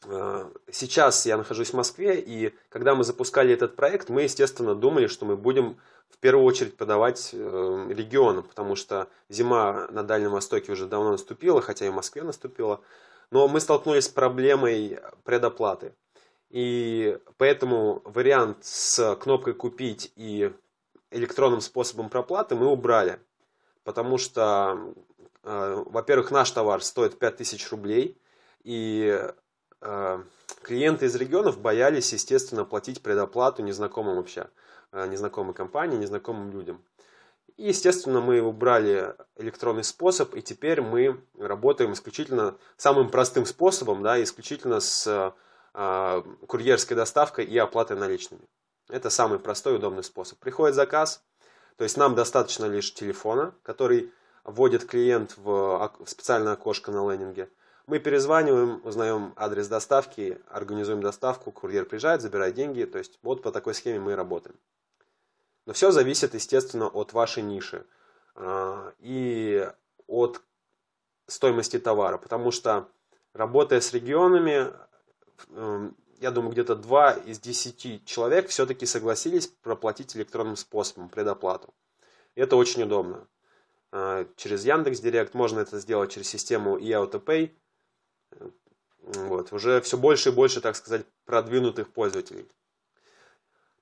А, 0.07 0.51
сейчас 0.71 1.25
я 1.27 1.37
нахожусь 1.37 1.69
в 1.69 1.75
Москве, 1.75 2.19
и 2.19 2.55
когда 2.69 2.95
мы 2.95 3.03
запускали 3.03 3.53
этот 3.53 3.75
проект, 3.75 4.09
мы, 4.09 4.23
естественно, 4.23 4.73
думали, 4.73 5.05
что 5.07 5.25
мы 5.25 5.37
будем 5.37 5.77
в 6.09 6.17
первую 6.17 6.45
очередь 6.45 6.75
продавать 6.77 7.29
э, 7.31 7.87
регионам, 7.89 8.43
потому 8.43 8.75
что 8.75 9.07
зима 9.29 9.87
на 9.91 10.03
Дальнем 10.03 10.31
Востоке 10.31 10.71
уже 10.71 10.85
давно 10.85 11.11
наступила, 11.11 11.61
хотя 11.61 11.85
и 11.85 11.89
в 11.89 11.93
Москве 11.93 12.23
наступила. 12.23 12.81
Но 13.31 13.47
мы 13.47 13.59
столкнулись 13.59 14.05
с 14.05 14.09
проблемой 14.09 14.99
предоплаты. 15.23 15.93
И 16.49 17.17
поэтому 17.37 18.01
вариант 18.03 18.57
с 18.65 19.15
кнопкой 19.15 19.53
«Купить» 19.53 20.11
и 20.17 20.53
электронным 21.09 21.61
способом 21.61 22.09
проплаты 22.09 22.55
мы 22.55 22.67
убрали. 22.67 23.19
Потому 23.83 24.17
что, 24.17 24.93
э, 25.43 25.83
во-первых, 25.87 26.31
наш 26.31 26.51
товар 26.51 26.83
стоит 26.83 27.17
5000 27.17 27.71
рублей, 27.71 28.21
и 28.63 29.17
э, 29.81 30.23
клиенты 30.61 31.05
из 31.05 31.15
регионов 31.15 31.59
боялись, 31.59 32.13
естественно, 32.13 32.65
платить 32.65 33.01
предоплату 33.01 33.63
незнакомым 33.63 34.17
вообще, 34.17 34.49
э, 34.91 35.07
незнакомой 35.07 35.53
компании, 35.53 35.97
незнакомым 35.97 36.51
людям. 36.51 36.83
И, 37.57 37.67
естественно, 37.67 38.21
мы 38.21 38.41
убрали 38.41 39.15
электронный 39.35 39.83
способ, 39.83 40.35
и 40.35 40.41
теперь 40.41 40.81
мы 40.81 41.23
работаем 41.37 41.93
исключительно 41.93 42.57
самым 42.77 43.09
простым 43.09 43.45
способом, 43.45 44.03
да, 44.03 44.21
исключительно 44.21 44.79
с 44.79 45.33
э, 45.73 46.23
курьерской 46.47 46.95
доставкой 46.95 47.45
и 47.45 47.57
оплатой 47.57 47.97
наличными. 47.97 48.43
Это 48.89 49.09
самый 49.09 49.39
простой 49.39 49.73
и 49.73 49.75
удобный 49.77 50.03
способ. 50.03 50.39
Приходит 50.39 50.75
заказ, 50.75 51.23
то 51.77 51.83
есть 51.83 51.97
нам 51.97 52.15
достаточно 52.15 52.65
лишь 52.65 52.93
телефона, 52.93 53.53
который 53.63 54.11
вводит 54.43 54.85
клиент 54.85 55.35
в 55.37 55.91
специальное 56.05 56.53
окошко 56.53 56.91
на 56.91 57.09
лендинге. 57.09 57.49
Мы 57.87 57.99
перезваниваем, 57.99 58.81
узнаем 58.85 59.33
адрес 59.35 59.67
доставки, 59.67 60.39
организуем 60.49 61.01
доставку, 61.01 61.51
курьер 61.51 61.85
приезжает, 61.85 62.21
забирает 62.21 62.55
деньги. 62.55 62.83
То 62.83 62.99
есть 62.99 63.19
вот 63.23 63.41
по 63.41 63.51
такой 63.51 63.73
схеме 63.73 63.99
мы 63.99 64.15
работаем. 64.15 64.55
Но 65.65 65.73
все 65.73 65.91
зависит, 65.91 66.33
естественно, 66.33 66.87
от 66.87 67.13
вашей 67.13 67.43
ниши 67.43 67.85
а, 68.35 68.93
и 68.99 69.69
от 70.07 70.41
стоимости 71.27 71.79
товара. 71.79 72.17
Потому 72.17 72.51
что 72.51 72.87
работая 73.33 73.81
с 73.81 73.93
регионами, 73.93 74.73
эм, 75.49 75.95
я 76.19 76.31
думаю, 76.31 76.51
где-то 76.51 76.75
2 76.75 77.11
из 77.13 77.39
10 77.39 78.05
человек 78.05 78.49
все-таки 78.49 78.85
согласились 78.85 79.47
проплатить 79.47 80.15
электронным 80.15 80.55
способом 80.55 81.09
предоплату. 81.09 81.73
И 82.35 82.41
это 82.41 82.55
очень 82.55 82.83
удобно. 82.83 83.27
А, 83.91 84.25
через 84.35 84.65
Яндекс 84.65 84.99
Директ 84.99 85.33
можно 85.33 85.59
это 85.59 85.79
сделать 85.79 86.11
через 86.11 86.27
систему 86.27 86.77
eAutoPay. 86.77 87.51
Вот. 89.01 89.51
Уже 89.51 89.81
все 89.81 89.97
больше 89.97 90.29
и 90.29 90.31
больше, 90.31 90.61
так 90.61 90.75
сказать, 90.75 91.05
продвинутых 91.25 91.91
пользователей. 91.91 92.47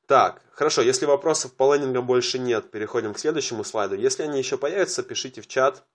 Так, 0.09 0.41
хорошо, 0.53 0.81
если 0.81 1.05
вопросов 1.05 1.53
по 1.53 1.75
лендингам 1.75 2.07
больше 2.07 2.39
нет, 2.39 2.71
переходим 2.71 3.13
к 3.13 3.19
следующему 3.19 3.63
слайду. 3.63 3.93
Если 3.93 4.23
они 4.23 4.39
еще 4.39 4.57
появятся, 4.57 5.03
пишите 5.03 5.39
в 5.41 5.47
чат, 5.47 5.85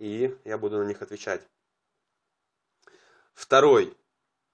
и 0.00 0.36
я 0.44 0.58
буду 0.58 0.78
на 0.78 0.82
них 0.82 1.00
отвечать. 1.00 1.40
Второй 3.32 3.96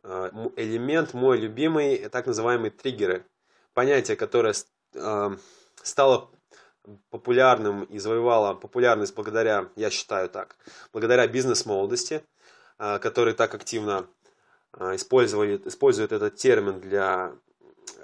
э, 0.03 0.31
элемент, 0.57 1.15
мой 1.15 1.39
любимый, 1.39 2.07
так 2.11 2.27
называемые 2.27 2.71
триггеры. 2.71 3.25
Понятие, 3.73 4.19
которое 4.19 4.53
э, 4.93 5.37
стало 5.83 6.31
популярным 7.09 7.85
и 7.85 7.99
завоевало 7.99 8.53
популярность 8.53 9.15
благодаря, 9.15 9.71
я 9.75 9.89
считаю 9.89 10.29
так, 10.29 10.59
благодаря 10.93 11.27
бизнес-молодости, 11.27 12.23
э, 12.79 12.99
который 12.99 13.33
так 13.33 13.55
активно 13.55 14.07
использует 14.75 16.13
этот 16.13 16.37
термин 16.37 16.79
для 16.79 17.35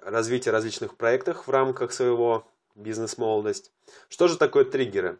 развития 0.03 0.51
различных 0.51 0.97
проектов 0.97 1.47
в 1.47 1.51
рамках 1.51 1.93
своего 1.93 2.47
бизнес-молодость. 2.75 3.73
Что 4.09 4.29
же 4.29 4.37
такое 4.37 4.65
триггеры? 4.65 5.19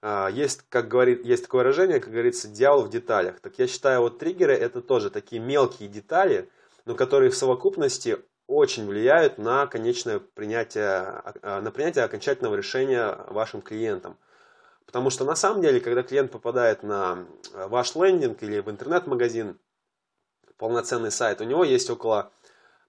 А, 0.00 0.28
есть, 0.28 0.64
как 0.68 0.88
говорит, 0.88 1.24
есть 1.24 1.44
такое 1.44 1.62
выражение, 1.62 2.00
как 2.00 2.10
говорится, 2.10 2.48
дьявол 2.48 2.82
в 2.82 2.90
деталях. 2.90 3.40
Так 3.40 3.58
я 3.58 3.66
считаю, 3.66 4.00
вот 4.00 4.18
триггеры 4.18 4.54
это 4.54 4.80
тоже 4.80 5.10
такие 5.10 5.40
мелкие 5.40 5.88
детали, 5.88 6.50
но 6.84 6.94
которые 6.94 7.30
в 7.30 7.36
совокупности 7.36 8.18
очень 8.48 8.86
влияют 8.86 9.38
на 9.38 9.66
конечное 9.66 10.18
принятие, 10.18 11.22
а, 11.42 11.60
на 11.62 11.70
принятие 11.70 12.04
окончательного 12.04 12.56
решения 12.56 13.16
вашим 13.28 13.62
клиентам. 13.62 14.16
Потому 14.86 15.10
что 15.10 15.24
на 15.24 15.36
самом 15.36 15.62
деле, 15.62 15.80
когда 15.80 16.02
клиент 16.02 16.32
попадает 16.32 16.82
на 16.82 17.24
ваш 17.54 17.94
лендинг 17.94 18.42
или 18.42 18.58
в 18.60 18.68
интернет-магазин, 18.68 19.58
полноценный 20.58 21.10
сайт, 21.10 21.40
у 21.40 21.44
него 21.44 21.64
есть 21.64 21.88
около 21.88 22.30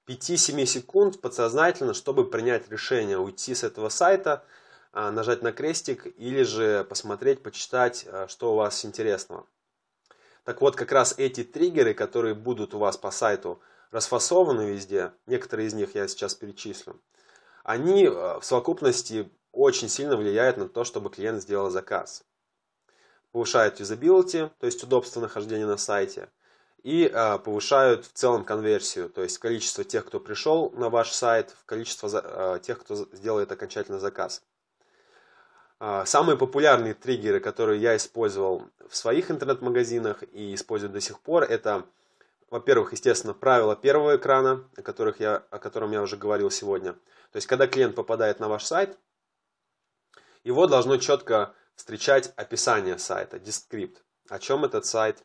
5-7 0.07 0.65
секунд 0.65 1.21
подсознательно, 1.21 1.93
чтобы 1.93 2.29
принять 2.29 2.69
решение 2.69 3.17
уйти 3.17 3.55
с 3.55 3.63
этого 3.63 3.89
сайта, 3.89 4.43
а, 4.91 5.11
нажать 5.11 5.41
на 5.41 5.53
крестик 5.53 6.07
или 6.17 6.43
же 6.43 6.83
посмотреть, 6.83 7.41
почитать, 7.41 8.05
а, 8.07 8.27
что 8.27 8.53
у 8.53 8.55
вас 8.57 8.83
интересного. 8.83 9.45
Так 10.43 10.59
вот, 10.59 10.75
как 10.75 10.91
раз 10.91 11.15
эти 11.17 11.43
триггеры, 11.43 11.93
которые 11.93 12.35
будут 12.35 12.73
у 12.73 12.79
вас 12.79 12.97
по 12.97 13.11
сайту 13.11 13.61
расфасованы 13.91 14.71
везде, 14.71 15.13
некоторые 15.25 15.67
из 15.67 15.73
них 15.73 15.95
я 15.95 16.07
сейчас 16.09 16.35
перечислю, 16.35 16.99
они 17.63 18.07
а, 18.07 18.39
в 18.41 18.45
совокупности 18.45 19.29
очень 19.53 19.87
сильно 19.87 20.17
влияют 20.17 20.57
на 20.57 20.67
то, 20.67 20.83
чтобы 20.83 21.11
клиент 21.11 21.41
сделал 21.41 21.69
заказ. 21.69 22.25
Повышают 23.31 23.79
юзабилити, 23.79 24.49
то 24.59 24.65
есть 24.65 24.83
удобство 24.83 25.21
нахождения 25.21 25.65
на 25.65 25.77
сайте– 25.77 26.29
и 26.83 27.09
э, 27.11 27.39
повышают 27.39 28.05
в 28.05 28.11
целом 28.11 28.43
конверсию, 28.43 29.09
то 29.09 29.23
есть 29.23 29.37
количество 29.37 29.85
тех, 29.85 30.05
кто 30.05 30.19
пришел 30.19 30.69
на 30.71 30.89
ваш 30.89 31.11
сайт, 31.11 31.55
количество 31.65 32.09
э, 32.13 32.59
тех, 32.61 32.79
кто 32.79 32.95
сделает 32.95 33.51
окончательный 33.51 33.99
заказ. 33.99 34.43
Э, 35.79 36.03
самые 36.05 36.37
популярные 36.37 36.93
триггеры, 36.93 37.39
которые 37.39 37.81
я 37.81 37.95
использовал 37.95 38.67
в 38.89 38.97
своих 38.97 39.31
интернет-магазинах 39.31 40.23
и 40.33 40.53
использую 40.53 40.91
до 40.91 40.99
сих 40.99 41.21
пор, 41.21 41.43
это, 41.43 41.85
во-первых, 42.49 42.91
естественно, 42.91 43.33
правила 43.33 43.77
первого 43.77 44.17
экрана, 44.17 44.67
о, 44.75 44.81
которых 44.81 45.21
я, 45.21 45.43
о 45.51 45.59
котором 45.59 45.93
я 45.93 46.01
уже 46.01 46.17
говорил 46.17 46.51
сегодня. 46.51 46.93
То 47.31 47.37
есть, 47.37 47.47
когда 47.47 47.65
клиент 47.65 47.95
попадает 47.95 48.41
на 48.41 48.49
ваш 48.49 48.65
сайт, 48.65 48.97
его 50.43 50.67
должно 50.67 50.97
четко 50.97 51.53
встречать 51.75 52.33
описание 52.35 52.97
сайта, 52.97 53.39
дескрипт, 53.39 54.03
о 54.27 54.37
чем 54.37 54.65
этот 54.65 54.85
сайт, 54.85 55.23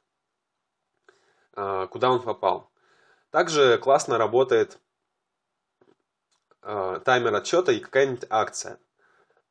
куда 1.91 2.11
он 2.11 2.23
попал. 2.23 2.71
Также 3.31 3.79
классно 3.79 4.17
работает 4.17 4.79
а, 6.63 7.01
таймер 7.01 7.35
отчета 7.35 7.73
и 7.73 7.81
какая-нибудь 7.81 8.27
акция. 8.31 8.79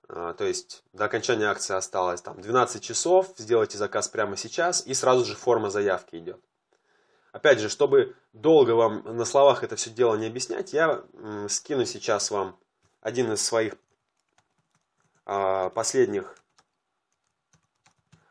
А, 0.09 0.33
то 0.33 0.45
есть 0.45 0.83
до 0.93 1.05
окончания 1.05 1.45
акции 1.45 1.75
осталось 1.75 2.21
там 2.21 2.41
12 2.41 2.83
часов, 2.83 3.33
сделайте 3.37 3.77
заказ 3.77 4.07
прямо 4.07 4.35
сейчас 4.35 4.85
и 4.85 4.93
сразу 4.93 5.25
же 5.25 5.35
форма 5.35 5.69
заявки 5.69 6.15
идет. 6.15 6.39
Опять 7.31 7.59
же, 7.59 7.69
чтобы 7.69 8.15
долго 8.33 8.71
вам 8.71 9.03
на 9.15 9.25
словах 9.25 9.63
это 9.63 9.75
все 9.75 9.89
дело 9.89 10.15
не 10.15 10.27
объяснять, 10.27 10.73
я 10.73 11.03
скину 11.49 11.85
сейчас 11.85 12.31
вам 12.31 12.57
один 13.01 13.31
из 13.33 13.45
своих 13.45 13.75
последних 15.23 16.35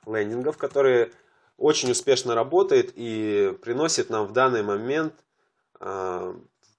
лендингов, 0.07 0.57
которые 0.57 1.13
очень 1.57 1.91
успешно 1.91 2.35
работает 2.35 2.93
и 2.95 3.57
приносит 3.63 4.11
нам 4.11 4.27
в 4.27 4.33
данный 4.33 4.63
момент 4.63 5.15
э, 5.81 6.35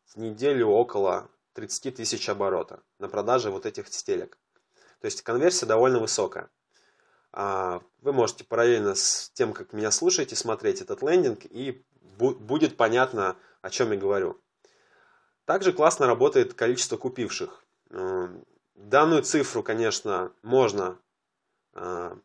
в 0.08 0.18
неделю 0.18 0.68
около 0.68 1.30
30 1.54 1.96
тысяч 1.96 2.30
оборота 2.30 2.82
на 3.00 3.10
продаже 3.10 3.50
вот 3.50 3.66
этих 3.66 3.88
стелек. 3.88 4.38
То 5.02 5.06
есть 5.06 5.22
конверсия 5.22 5.66
довольно 5.66 6.00
высокая. 6.00 6.50
А, 7.32 7.82
вы 8.02 8.14
можете 8.14 8.44
параллельно 8.44 8.96
с 8.96 9.32
тем, 9.34 9.54
как 9.54 9.74
меня 9.74 9.92
слушаете, 9.92 10.36
смотреть 10.36 10.82
этот 10.82 11.02
лендинг 11.02 11.46
и 11.46 11.84
будет 12.18 12.78
понятно, 12.78 13.36
о 13.62 13.70
чем 13.70 13.92
я 13.92 13.98
говорю. 13.98 14.40
Также 15.46 15.72
классно 15.72 16.08
работает 16.08 16.54
количество 16.54 16.98
купивших. 16.98 17.64
Данную 18.76 19.24
цифру, 19.24 19.64
конечно, 19.64 20.32
можно 20.42 21.00
э, 21.74 22.16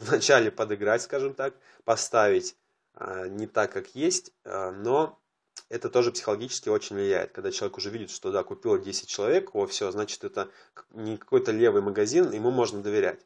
вначале 0.00 0.50
подыграть, 0.50 1.02
скажем 1.02 1.34
так, 1.34 1.54
поставить 1.84 2.56
э, 2.94 3.28
не 3.28 3.46
так, 3.46 3.72
как 3.72 3.94
есть, 3.94 4.32
но 4.44 5.18
это 5.68 5.88
тоже 5.88 6.10
психологически 6.10 6.68
очень 6.68 6.96
влияет. 6.96 7.32
Когда 7.32 7.50
человек 7.50 7.76
уже 7.78 7.90
видит, 7.90 8.10
что 8.10 8.32
да, 8.32 8.42
купило 8.42 8.78
10 8.78 9.08
человек, 9.08 9.54
о, 9.54 9.66
все, 9.66 9.90
значит, 9.90 10.24
это 10.24 10.48
не 10.90 11.16
какой-то 11.16 11.52
левый 11.52 11.82
магазин, 11.82 12.30
ему 12.32 12.50
можно 12.50 12.82
доверять. 12.82 13.20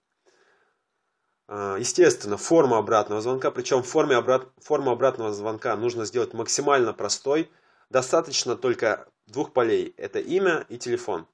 Естественно, 1.49 2.39
форма 2.39 2.79
обратного 2.79 3.21
звонка, 3.21 3.51
причем 3.51 3.83
форме 3.83 4.17
обрат... 4.17 4.49
форму 4.59 4.91
обратного 4.91 5.33
звонка 5.33 5.77
нужно 5.77 6.07
сделать 6.07 6.33
максимально 6.33 6.95
простой. 6.95 7.51
Достаточно 7.91 8.57
только 8.57 9.07
двух 9.27 9.53
полей. 9.53 9.95
Это 9.99 10.21
имя 10.21 10.65
и 10.71 10.79
телефон. 10.79 11.27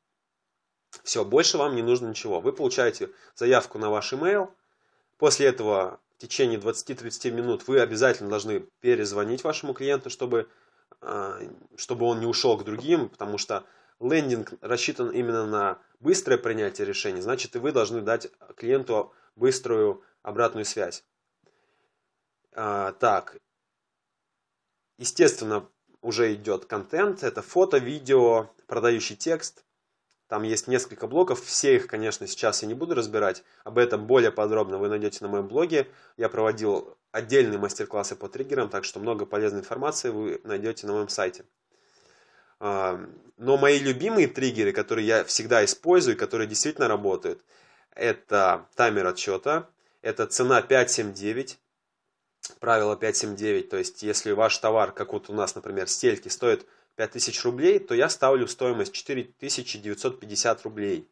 Все, 1.04 1.24
больше 1.24 1.58
вам 1.58 1.76
не 1.76 1.82
нужно 1.82 2.08
ничего. 2.08 2.40
Вы 2.40 2.52
получаете 2.52 3.10
заявку 3.36 3.78
на 3.78 3.88
ваш 3.90 4.12
email. 4.12 4.50
После 5.20 5.48
этого 5.48 6.00
в 6.16 6.22
течение 6.22 6.58
20-30 6.58 7.30
минут 7.30 7.68
вы 7.68 7.80
обязательно 7.80 8.30
должны 8.30 8.60
перезвонить 8.80 9.44
вашему 9.44 9.74
клиенту, 9.74 10.08
чтобы, 10.08 10.48
а, 11.02 11.38
чтобы 11.76 12.06
он 12.06 12.20
не 12.20 12.26
ушел 12.26 12.56
к 12.56 12.64
другим, 12.64 13.10
потому 13.10 13.36
что 13.36 13.66
лендинг 14.00 14.54
рассчитан 14.62 15.10
именно 15.10 15.44
на 15.44 15.78
быстрое 16.00 16.38
принятие 16.38 16.86
решений, 16.86 17.20
значит 17.20 17.54
и 17.54 17.58
вы 17.58 17.70
должны 17.70 18.00
дать 18.00 18.32
клиенту 18.56 19.12
быструю 19.36 20.02
обратную 20.22 20.64
связь. 20.64 21.04
А, 22.52 22.92
так, 22.92 23.36
естественно, 24.96 25.68
уже 26.00 26.32
идет 26.32 26.64
контент, 26.64 27.24
это 27.24 27.42
фото, 27.42 27.76
видео, 27.76 28.48
продающий 28.66 29.16
текст. 29.16 29.66
Там 30.30 30.44
есть 30.44 30.68
несколько 30.68 31.08
блоков, 31.08 31.42
все 31.44 31.74
их, 31.74 31.88
конечно, 31.88 32.24
сейчас 32.28 32.62
я 32.62 32.68
не 32.68 32.74
буду 32.74 32.94
разбирать. 32.94 33.42
Об 33.64 33.78
этом 33.78 34.06
более 34.06 34.30
подробно 34.30 34.78
вы 34.78 34.88
найдете 34.88 35.18
на 35.22 35.28
моем 35.28 35.48
блоге. 35.48 35.88
Я 36.16 36.28
проводил 36.28 36.96
отдельные 37.10 37.58
мастер-классы 37.58 38.14
по 38.14 38.28
триггерам, 38.28 38.68
так 38.68 38.84
что 38.84 39.00
много 39.00 39.26
полезной 39.26 39.58
информации 39.58 40.10
вы 40.10 40.40
найдете 40.44 40.86
на 40.86 40.92
моем 40.92 41.08
сайте. 41.08 41.44
А, 42.60 43.04
но 43.38 43.56
мои 43.56 43.80
любимые 43.80 44.28
триггеры, 44.28 44.70
которые 44.70 45.04
я 45.04 45.24
всегда 45.24 45.64
использую, 45.64 46.16
которые 46.16 46.46
действительно 46.46 46.86
работают, 46.86 47.42
это 47.96 48.68
таймер 48.76 49.08
отсчета, 49.08 49.68
это 50.00 50.28
цена 50.28 50.62
579, 50.62 51.58
правило 52.60 52.94
579, 52.94 53.68
то 53.68 53.78
есть 53.78 54.04
если 54.04 54.30
ваш 54.30 54.56
товар, 54.58 54.92
как 54.92 55.12
вот 55.12 55.28
у 55.28 55.32
нас, 55.32 55.56
например, 55.56 55.88
стельки, 55.88 56.28
стоит 56.28 56.68
5000 57.00 57.44
рублей, 57.44 57.78
то 57.78 57.94
я 57.94 58.08
ставлю 58.08 58.46
стоимость 58.46 58.92
4950 58.92 60.62
рублей. 60.64 61.08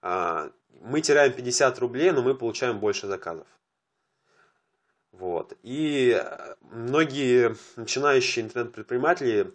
А, 0.00 0.50
мы 0.80 1.00
теряем 1.00 1.32
50 1.32 1.78
рублей, 1.80 2.12
но 2.12 2.22
мы 2.22 2.34
получаем 2.34 2.78
больше 2.78 3.06
заказов. 3.06 3.46
Вот. 5.12 5.54
И 5.62 6.22
многие 6.60 7.56
начинающие 7.76 8.44
интернет-предприниматели 8.44 9.52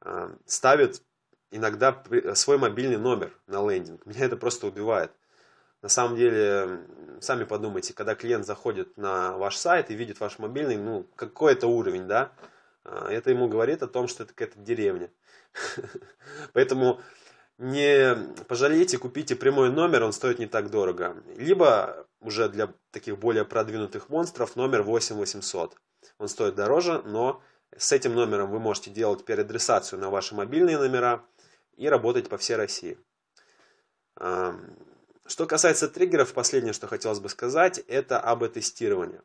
а, 0.00 0.36
ставят 0.46 1.02
иногда 1.50 2.02
свой 2.34 2.58
мобильный 2.58 2.98
номер 2.98 3.32
на 3.46 3.66
лендинг. 3.66 4.04
Меня 4.06 4.26
это 4.26 4.36
просто 4.36 4.66
убивает. 4.66 5.12
На 5.80 5.88
самом 5.88 6.16
деле, 6.16 6.80
сами 7.20 7.44
подумайте, 7.44 7.94
когда 7.94 8.14
клиент 8.14 8.46
заходит 8.46 8.96
на 8.96 9.36
ваш 9.36 9.56
сайт 9.56 9.90
и 9.90 9.94
видит 9.94 10.20
ваш 10.20 10.38
мобильный, 10.38 10.76
ну, 10.76 11.06
какой 11.16 11.54
это 11.54 11.66
уровень, 11.66 12.06
да, 12.06 12.32
а, 12.84 13.10
это 13.10 13.30
ему 13.30 13.48
говорит 13.48 13.82
о 13.82 13.88
том, 13.88 14.08
что 14.08 14.24
это 14.24 14.34
какая-то 14.34 14.60
деревня. 14.60 15.10
Поэтому 16.52 17.00
не 17.58 18.16
пожалейте, 18.48 18.98
купите 18.98 19.36
прямой 19.36 19.70
номер, 19.70 20.04
он 20.04 20.12
стоит 20.12 20.38
не 20.38 20.46
так 20.46 20.70
дорого. 20.70 21.16
Либо 21.36 22.06
уже 22.20 22.48
для 22.48 22.72
таких 22.90 23.18
более 23.18 23.44
продвинутых 23.44 24.08
монстров 24.08 24.56
номер 24.56 24.82
8800. 24.82 25.76
Он 26.18 26.28
стоит 26.28 26.54
дороже, 26.54 27.02
но 27.04 27.42
с 27.76 27.92
этим 27.92 28.14
номером 28.14 28.50
вы 28.50 28.58
можете 28.58 28.90
делать 28.90 29.24
переадресацию 29.24 29.98
на 29.98 30.10
ваши 30.10 30.34
мобильные 30.34 30.78
номера 30.78 31.24
и 31.76 31.88
работать 31.88 32.28
по 32.28 32.38
всей 32.38 32.56
России. 32.56 32.98
Что 34.16 35.46
касается 35.46 35.88
триггеров, 35.88 36.32
последнее, 36.34 36.72
что 36.72 36.86
хотелось 36.86 37.20
бы 37.20 37.28
сказать, 37.28 37.78
это 37.78 38.20
АБ-тестирование. 38.20 39.22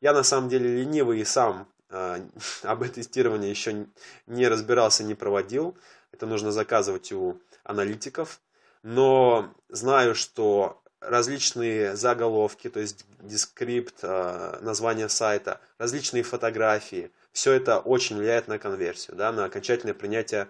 Я 0.00 0.12
на 0.12 0.22
самом 0.22 0.48
деле 0.48 0.80
ленивый 0.80 1.20
и 1.20 1.24
сам 1.24 1.68
э, 2.22 2.22
АБ-тестирование 2.62 3.50
еще 3.50 3.86
не 4.26 4.48
разбирался, 4.48 5.04
не 5.04 5.14
проводил. 5.14 5.76
Это 6.12 6.26
нужно 6.26 6.52
заказывать 6.52 7.12
у 7.12 7.40
аналитиков. 7.64 8.40
Но 8.82 9.52
знаю, 9.68 10.14
что 10.14 10.80
различные 11.00 11.96
заголовки, 11.96 12.68
то 12.68 12.80
есть 12.80 13.06
дескрипт, 13.20 13.96
э, 14.02 14.58
название 14.60 15.08
сайта, 15.08 15.60
различные 15.78 16.22
фотографии, 16.22 17.10
все 17.32 17.52
это 17.52 17.78
очень 17.78 18.16
влияет 18.16 18.48
на 18.48 18.58
конверсию, 18.58 19.16
да, 19.16 19.32
на 19.32 19.44
окончательное 19.44 19.94
принятие 19.94 20.48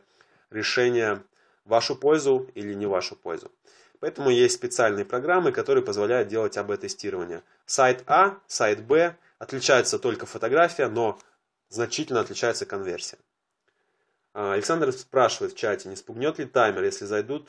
решения 0.50 1.22
в 1.64 1.70
вашу 1.70 1.94
пользу 1.94 2.48
или 2.55 2.74
не 2.74 2.87
в 2.87 2.90
вашу 2.90 3.16
пользу. 3.16 3.50
Поэтому 4.00 4.31
есть 4.31 4.55
специальные 4.55 5.05
программы, 5.05 5.53
которые 5.53 5.85
позволяют 5.85 6.29
делать 6.29 6.57
АБ-тестирование. 6.57 7.42
Сайт 7.66 8.03
А, 8.07 8.38
сайт 8.46 8.83
Б, 8.83 9.14
отличается 9.38 9.98
только 9.98 10.26
фотография, 10.26 10.88
но 10.88 11.18
значительно 11.71 12.21
отличается 12.21 12.67
конверсия. 12.67 13.19
А, 14.35 14.53
Александр 14.53 14.93
спрашивает 14.93 15.55
в 15.55 15.57
чате, 15.57 15.89
не 15.89 15.97
спугнет 15.97 16.39
ли 16.39 16.45
таймер, 16.45 16.85
если 16.85 17.07
зайдут 17.07 17.49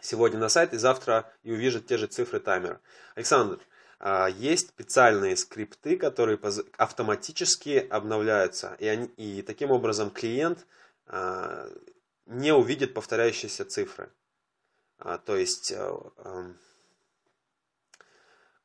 сегодня 0.00 0.38
на 0.38 0.48
сайт 0.48 0.74
и 0.74 0.78
завтра 0.78 1.32
и 1.42 1.52
увидят 1.52 1.86
те 1.86 1.96
же 1.96 2.06
цифры 2.06 2.40
таймера. 2.40 2.80
Александр, 3.14 3.60
а, 3.98 4.28
есть 4.28 4.70
специальные 4.70 5.36
скрипты, 5.36 5.96
которые 5.96 6.38
автоматически 6.76 7.86
обновляются, 7.90 8.76
и, 8.78 8.86
они, 8.86 9.06
и 9.16 9.42
таким 9.42 9.70
образом 9.70 10.10
клиент 10.10 10.66
а, 11.06 11.68
не 12.26 12.52
увидит 12.52 12.94
повторяющиеся 12.94 13.64
цифры. 13.64 14.10
То 15.24 15.36
есть 15.36 15.74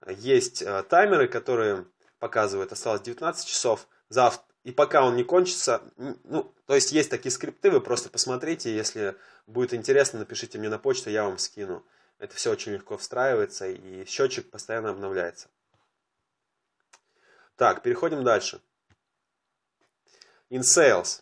есть 0.06 0.64
таймеры, 0.88 1.28
которые 1.28 1.88
показывают, 2.20 2.72
осталось 2.72 3.02
19 3.02 3.48
часов, 3.48 3.88
завтра, 4.10 4.47
и 4.68 4.72
пока 4.74 5.06
он 5.06 5.16
не 5.16 5.24
кончится, 5.24 5.82
ну, 5.96 6.54
то 6.66 6.76
есть 6.76 6.92
есть 6.92 7.10
такие 7.10 7.32
скрипты, 7.32 7.72
вы 7.72 7.80
просто 7.80 8.10
посмотрите, 8.10 8.76
если 8.76 9.16
будет 9.46 9.74
интересно, 9.74 10.20
напишите 10.20 10.58
мне 10.58 10.68
на 10.68 10.78
почту, 10.78 11.10
я 11.10 11.24
вам 11.24 11.38
скину. 11.38 11.86
Это 12.20 12.36
все 12.36 12.52
очень 12.52 12.74
легко 12.74 12.98
встраивается, 12.98 13.70
и 13.70 14.04
счетчик 14.04 14.52
постоянно 14.52 14.90
обновляется. 14.90 15.48
Так, 17.56 17.82
переходим 17.82 18.26
дальше. 18.26 18.60
InSales. 20.50 21.22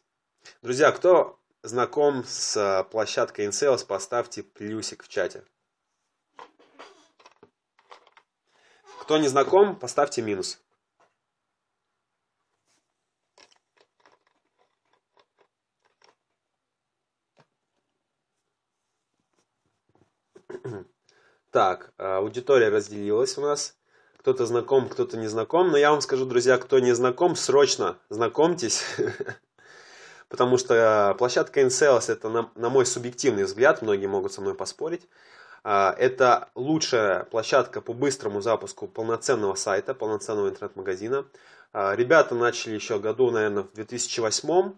Друзья, 0.63 0.91
кто 0.91 1.39
знаком 1.62 2.23
с 2.25 2.58
э, 2.58 2.84
площадкой 2.86 3.45
InSales, 3.45 3.86
поставьте 3.86 4.41
плюсик 4.41 5.03
в 5.03 5.08
чате. 5.08 5.43
Кто 9.01 9.19
не 9.19 9.27
знаком, 9.27 9.77
поставьте 9.77 10.23
минус. 10.23 10.64
Так, 21.55 21.93
аудитория 21.97 22.67
разделилась 22.67 23.37
у 23.37 23.41
нас. 23.41 23.77
Кто-то 24.17 24.45
знаком, 24.45 24.89
кто-то 24.89 25.15
не 25.15 25.27
знаком. 25.27 25.71
Но 25.71 25.77
я 25.77 25.91
вам 25.91 26.01
скажу, 26.01 26.25
друзья, 26.25 26.57
кто 26.57 26.79
не 26.79 26.93
знаком, 26.93 27.37
срочно 27.37 27.95
знакомьтесь. 28.09 28.83
потому 30.27 30.57
что 30.57 31.15
площадка 31.17 31.61
InSales 31.61 32.11
это, 32.11 32.27
на, 32.27 32.51
на 32.55 32.67
мой 32.67 32.85
субъективный 32.85 33.45
взгляд, 33.45 33.81
многие 33.81 34.07
могут 34.07 34.33
со 34.33 34.41
мной 34.41 34.53
поспорить, 34.53 35.07
а, 35.63 35.95
это 35.97 36.49
лучшая 36.55 37.23
площадка 37.23 37.79
по 37.79 37.93
быстрому 37.93 38.41
запуску 38.41 38.89
полноценного 38.89 39.55
сайта, 39.55 39.93
полноценного 39.93 40.49
интернет-магазина. 40.49 41.25
Ребята 41.71 42.35
начали 42.35 42.73
еще 42.75 42.99
году, 42.99 43.31
наверное, 43.31 43.63
в 43.63 43.71
2008 43.75 44.73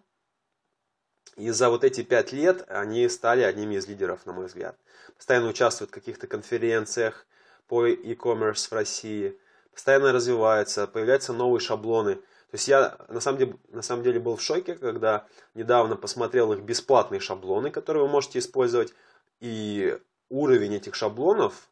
и 1.37 1.49
за 1.51 1.69
вот 1.69 1.83
эти 1.83 2.03
пять 2.03 2.31
лет 2.33 2.65
они 2.67 3.07
стали 3.07 3.41
одними 3.41 3.75
из 3.75 3.87
лидеров, 3.87 4.25
на 4.25 4.33
мой 4.33 4.47
взгляд. 4.47 4.77
Постоянно 5.15 5.47
участвуют 5.47 5.91
в 5.91 5.93
каких-то 5.93 6.27
конференциях 6.27 7.25
по 7.67 7.85
e-commerce 7.85 8.67
в 8.67 8.73
России, 8.73 9.39
постоянно 9.71 10.11
развиваются, 10.11 10.87
появляются 10.87 11.33
новые 11.33 11.61
шаблоны– 11.61 12.19
то 12.49 12.55
есть 12.55 12.67
я 12.69 12.97
на 13.09 13.19
самом, 13.19 13.39
деле, 13.39 13.57
на 13.69 13.81
самом 13.81 14.03
деле 14.03 14.19
был 14.21 14.37
в 14.37 14.41
шоке, 14.41 14.75
когда 14.75 15.27
недавно 15.53 15.97
посмотрел 15.97 16.53
их 16.53 16.61
бесплатные 16.61 17.19
шаблоны, 17.19 17.71
которые 17.71 18.03
вы 18.03 18.09
можете 18.09 18.39
использовать. 18.39 18.93
И 19.41 19.99
уровень 20.29 20.75
этих 20.75 20.95
шаблонов, 20.95 21.69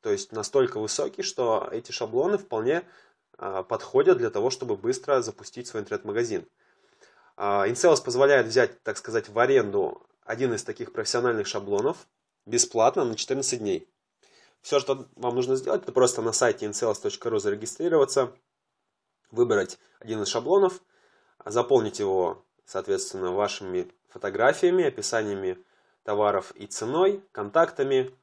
то 0.00 0.10
есть 0.10 0.32
настолько 0.32 0.80
высокий, 0.80 1.22
что 1.22 1.68
эти 1.70 1.92
шаблоны 1.92 2.38
вполне 2.38 2.82
а, 3.36 3.62
подходят 3.62 4.16
для 4.16 4.30
того, 4.30 4.48
чтобы 4.48 4.76
быстро 4.76 5.20
запустить 5.20 5.66
свой 5.66 5.82
интернет-магазин. 5.82 6.46
А, 7.42 7.66
InSales 7.66 8.04
позволяет 8.04 8.48
взять, 8.48 8.82
так 8.82 8.98
сказать, 8.98 9.30
в 9.30 9.38
аренду 9.38 10.06
один 10.26 10.52
из 10.52 10.62
таких 10.62 10.92
профессиональных 10.92 11.46
шаблонов 11.46 12.06
бесплатно 12.44 13.02
на 13.02 13.14
14 13.16 13.58
дней. 13.58 13.90
Все, 14.60 14.78
что 14.78 15.08
вам 15.16 15.36
нужно 15.36 15.56
сделать, 15.56 15.84
это 15.84 15.92
просто 15.92 16.20
на 16.20 16.32
сайте 16.32 16.66
incels.ru 16.66 17.38
зарегистрироваться, 17.38 18.36
выбрать 19.30 19.78
один 20.00 20.20
из 20.20 20.28
шаблонов, 20.28 20.82
заполнить 21.42 21.98
его, 21.98 22.44
соответственно, 22.66 23.32
вашими 23.32 23.90
фотографиями, 24.10 24.84
описаниями 24.84 25.56
товаров 26.02 26.52
и 26.56 26.66
ценой, 26.66 27.24
контактами. 27.32 28.14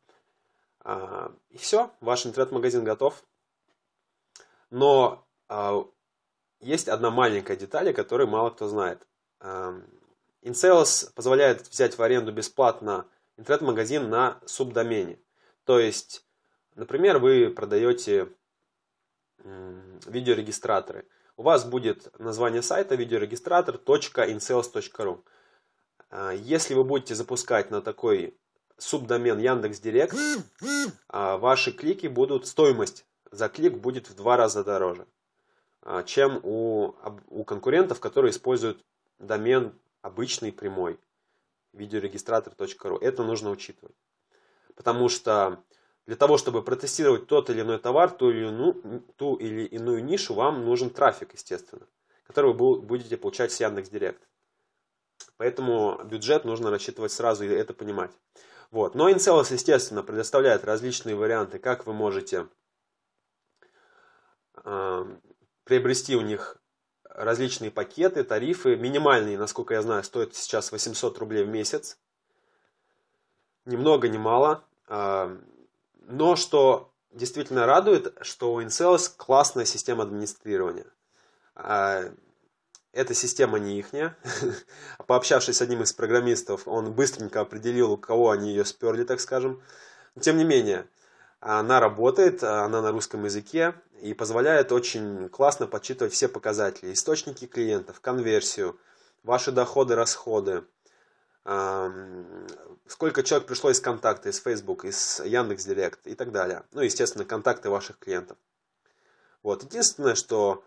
А, 0.82 1.34
и 1.50 1.58
все, 1.58 1.90
ваш 2.02 2.28
интернет-магазин 2.28 2.84
готов. 2.84 3.24
Но 4.70 5.28
а, 5.48 5.88
есть 6.60 6.88
одна 6.88 7.12
маленькая 7.12 7.58
деталь, 7.58 7.90
о 7.90 7.94
которой 7.94 8.28
мало 8.28 8.50
кто 8.50 8.68
знает. 8.68 9.06
InSales 9.40 11.14
позволяет 11.14 11.68
взять 11.68 11.98
в 11.98 12.02
аренду 12.02 12.32
бесплатно 12.32 13.06
интернет-магазин 13.38 14.10
на 14.10 14.40
субдомене. 14.46 15.20
То 15.66 15.80
есть, 15.80 16.26
например, 16.76 17.20
вы 17.20 17.50
продаете 17.50 18.30
видеорегистраторы. 20.06 21.08
У 21.36 21.44
вас 21.44 21.66
будет 21.66 22.18
название 22.20 22.64
сайта 22.64 22.96
видеорегистратор.insales.ru. 22.96 25.24
А, 26.10 26.32
если 26.32 26.74
вы 26.74 26.84
будете 26.84 27.14
запускать 27.16 27.70
на 27.70 27.82
такой 27.82 28.38
субдомен 28.78 29.38
Яндекс.Директ, 29.38 30.18
а, 31.10 31.38
ваши 31.38 31.72
клики 31.72 32.08
будут, 32.08 32.48
стоимость 32.48 33.06
за 33.30 33.50
клик 33.50 33.78
будет 33.78 34.10
в 34.10 34.16
два 34.16 34.38
раза 34.38 34.64
дороже, 34.64 35.06
чем 36.06 36.40
у, 36.44 36.96
у 37.28 37.44
конкурентов, 37.44 38.00
которые 38.00 38.32
используют 38.32 38.84
домен 39.20 39.74
обычный 40.02 40.52
прямой 40.52 41.00
видеорегистратор.ру. 41.74 42.98
Это 42.98 43.24
нужно 43.24 43.52
учитывать. 43.52 43.96
Потому 44.76 45.10
что 45.10 45.64
для 46.06 46.16
того, 46.16 46.38
чтобы 46.38 46.64
протестировать 46.64 47.28
тот 47.28 47.50
или 47.50 47.62
иной 47.62 47.80
товар, 47.80 48.10
ту 48.12 48.30
или, 48.30 48.48
иную, 48.48 49.04
ту 49.18 49.36
или 49.36 49.66
иную 49.66 50.04
нишу, 50.04 50.34
вам 50.34 50.66
нужен 50.66 50.90
трафик, 50.90 51.34
естественно, 51.34 51.88
который 52.24 52.54
вы 52.54 52.82
будете 52.82 53.18
получать 53.18 53.52
с 53.52 53.60
Яндекс.Директ. 53.60 54.28
Поэтому 55.38 56.02
бюджет 56.04 56.46
нужно 56.46 56.70
рассчитывать 56.70 57.12
сразу 57.12 57.44
и 57.44 57.50
это 57.50 57.74
понимать. 57.74 58.12
Вот. 58.72 58.96
Но 58.96 59.10
Incelos, 59.10 59.52
естественно, 59.52 60.04
предоставляет 60.04 60.64
различные 60.64 61.16
варианты, 61.16 61.60
как 61.60 61.86
вы 61.86 61.94
можете 61.94 62.48
э, 64.64 65.06
приобрести 65.68 66.16
у 66.16 66.22
них 66.22 66.58
различные 67.04 67.72
пакеты, 67.72 68.24
тарифы. 68.24 68.76
Минимальные, 68.76 69.38
насколько 69.38 69.74
я 69.74 69.82
знаю, 69.82 70.04
стоят 70.04 70.36
сейчас 70.36 70.72
800 70.72 71.18
рублей 71.18 71.44
в 71.44 71.50
месяц. 71.50 71.98
Ни 73.66 73.76
много, 73.76 74.08
ни 74.08 74.18
мало. 74.18 74.64
А, 74.88 75.38
но 76.02 76.36
что 76.36 76.92
действительно 77.12 77.66
радует, 77.66 78.16
что 78.22 78.54
у 78.54 78.62
Incelis 78.62 79.12
классная 79.16 79.66
система 79.66 80.04
администрирования. 80.04 80.86
А, 81.56 82.04
эта 82.94 83.14
система 83.14 83.60
не 83.60 83.80
ихняя. 83.80 84.18
Пообщавшись 85.08 85.58
с 85.58 85.62
одним 85.62 85.84
из 85.84 85.94
программистов, 85.94 86.68
он 86.68 86.94
быстренько 86.94 87.42
определил, 87.42 87.92
у 87.92 87.98
кого 87.98 88.32
они 88.32 88.50
ее 88.50 88.64
сперли, 88.64 89.04
так 89.04 89.20
скажем. 89.20 89.62
Но, 90.16 90.22
тем 90.22 90.38
не 90.38 90.44
менее, 90.44 90.88
она 91.40 91.80
работает, 91.80 92.44
она 92.44 92.82
на 92.82 92.92
русском 92.92 93.26
языке 93.26 93.76
и 94.02 94.14
позволяет 94.14 94.72
очень 94.72 95.30
классно 95.30 95.68
подсчитывать 95.68 96.14
все 96.14 96.28
показатели. 96.28 96.94
Источники 96.94 97.46
клиентов, 97.46 98.00
конверсию, 98.02 98.80
ваши 99.24 99.52
доходы, 99.52 99.96
расходы, 99.96 100.64
сколько 102.88 103.24
человек 103.24 103.48
пришло 103.48 103.70
из 103.70 103.80
контакта, 103.80 104.30
из 104.30 104.40
Facebook, 104.40 104.84
из 104.86 105.22
Яндекс.Директ 105.22 106.06
и 106.06 106.16
так 106.16 106.32
далее. 106.32 106.64
Ну, 106.72 106.82
естественно, 106.82 107.24
контакты 107.24 107.70
ваших 107.70 108.00
клиентов. 108.00 108.38
Вот. 109.44 109.64
Единственное, 109.64 110.16
что 110.16 110.66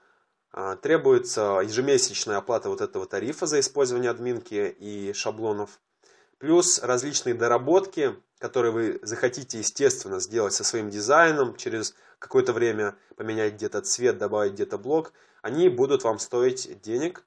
а, 0.53 0.77
требуется 0.77 1.61
ежемесячная 1.63 2.39
оплата 2.39 2.71
вот 2.71 2.81
этого 2.81 3.07
тарифа 3.07 3.47
за 3.47 3.61
использование 3.61 4.11
админки 4.11 4.75
и 4.79 5.13
шаблонов, 5.13 5.81
плюс 6.41 6.81
различные 6.83 7.35
доработки, 7.35 8.17
которые 8.39 8.73
вы 8.73 8.99
захотите, 9.03 9.59
естественно, 9.59 10.19
сделать 10.19 10.55
со 10.55 10.65
своим 10.65 10.91
дизайном, 10.91 11.55
через 11.55 11.95
какое-то 12.19 12.53
время 12.53 12.97
поменять 13.15 13.55
где-то 13.55 13.83
цвет, 13.83 14.19
добавить 14.19 14.55
где-то 14.55 14.79
блок, 14.79 15.13
они 15.43 15.69
будут 15.69 16.03
вам 16.03 16.19
стоить 16.19 16.81
денег, 16.81 17.25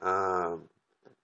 а, 0.00 0.60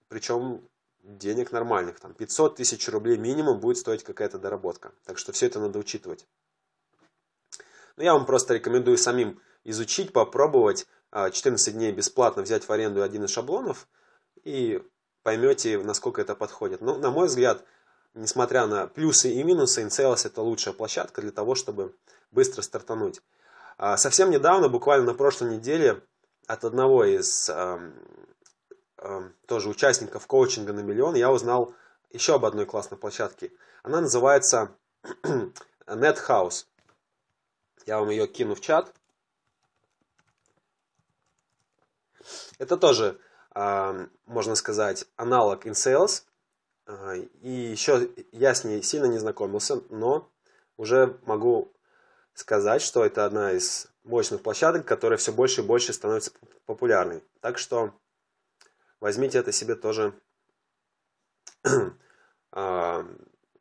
причем 0.09 0.63
денег 1.03 1.51
нормальных, 1.51 1.99
там 1.99 2.15
500 2.15 2.57
тысяч 2.57 2.89
рублей 2.89 3.19
минимум 3.19 3.59
будет 3.59 3.79
стоить 3.79 4.05
какая-то 4.05 4.39
доработка. 4.39 4.93
Так 5.05 5.19
что 5.19 5.33
все 5.33 5.47
это 5.47 5.59
надо 5.59 5.79
учитывать. 5.81 6.27
Но 7.97 8.05
я 8.05 8.15
вам 8.15 8.27
просто 8.27 8.55
рекомендую 8.55 8.97
самим 8.97 9.41
изучить, 9.65 10.13
попробовать, 10.13 10.87
14 11.13 11.69
а, 11.69 11.71
дней 11.73 11.93
бесплатно 11.93 12.43
взять 12.43 12.65
в 12.65 12.71
аренду 12.71 13.03
один 13.03 13.25
из 13.25 13.31
шаблонов 13.31 13.89
и 14.45 14.83
поймете, 15.25 15.79
насколько 15.79 16.21
это 16.21 16.37
подходит. 16.37 16.81
Но, 16.81 16.97
на 16.97 17.11
мой 17.11 17.27
взгляд, 17.27 17.65
несмотря 18.15 18.67
на 18.67 18.87
плюсы 18.87 19.31
и 19.31 19.43
минусы, 19.43 19.83
InSales 19.83 20.25
это 20.27 20.43
лучшая 20.43 20.75
площадка 20.75 21.21
для 21.21 21.33
того, 21.33 21.57
чтобы 21.57 21.97
быстро 22.31 22.63
стартануть. 22.63 23.21
А, 23.77 23.97
совсем 23.97 24.31
недавно, 24.31 24.69
буквально 24.69 25.07
на 25.07 25.15
прошлой 25.15 25.57
неделе, 25.57 26.01
от 26.47 26.65
одного 26.65 27.05
из 27.05 27.51
тоже 29.47 29.69
участников 29.69 30.27
коучинга 30.27 30.73
на 30.73 30.81
миллион, 30.81 31.15
я 31.15 31.31
узнал 31.31 31.75
еще 32.11 32.35
об 32.35 32.45
одной 32.45 32.67
классной 32.67 32.99
площадке. 32.99 33.53
Она 33.83 34.01
называется 34.01 34.71
NetHouse. 35.87 36.67
Я 37.87 37.99
вам 37.99 38.09
ее 38.11 38.27
кину 38.27 38.55
в 38.55 38.61
чат. 38.61 38.93
Это 42.59 42.77
тоже, 42.77 43.19
можно 43.55 44.55
сказать, 44.55 45.07
аналог 45.17 45.67
InSales. 45.67 46.25
А, 46.87 47.15
и 47.15 47.51
еще 47.51 48.11
я 48.33 48.55
с 48.55 48.65
ней 48.65 48.83
сильно 48.83 49.07
не 49.07 49.19
знакомился, 49.19 49.81
но 49.91 50.31
уже 50.77 51.19
могу 51.25 51.73
сказать, 52.35 52.83
что 52.83 53.05
это 53.05 53.25
одна 53.25 53.53
из 53.53 53.89
мощных 54.03 54.43
площадок, 54.43 54.85
которая 54.87 55.17
все 55.19 55.33
больше 55.33 55.63
и 55.63 55.65
больше 55.65 55.93
становится 55.93 56.33
популярной. 56.67 57.23
Так 57.41 57.59
что 57.59 57.95
возьмите 59.01 59.39
это 59.39 59.53
себе 59.53 59.77
тоже 59.77 60.13
в 62.53 63.07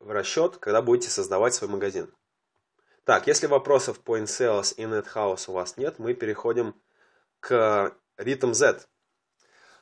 расчет, 0.00 0.58
когда 0.58 0.82
будете 0.82 1.10
создавать 1.10 1.54
свой 1.54 1.70
магазин. 1.70 2.12
Так, 3.04 3.26
если 3.26 3.46
вопросов 3.46 4.00
по 4.00 4.18
InSales 4.18 4.74
и 4.74 4.82
NetHouse 4.82 5.44
у 5.48 5.52
вас 5.52 5.76
нет, 5.76 5.98
мы 5.98 6.14
переходим 6.14 6.74
к 7.40 7.94
Rhythm 8.16 8.54
Z. 8.54 8.86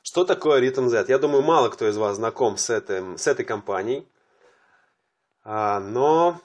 Что 0.05 0.25
такое 0.25 0.61
Rhythm 0.61 0.89
Z? 0.89 1.05
Я 1.07 1.17
думаю, 1.17 1.43
мало 1.43 1.69
кто 1.69 1.87
из 1.87 1.95
вас 1.95 2.17
знаком 2.17 2.57
с, 2.57 2.69
этим, 2.69 3.17
с 3.17 3.25
этой 3.25 3.45
компанией. 3.45 4.05
А, 5.45 5.79
но 5.79 6.41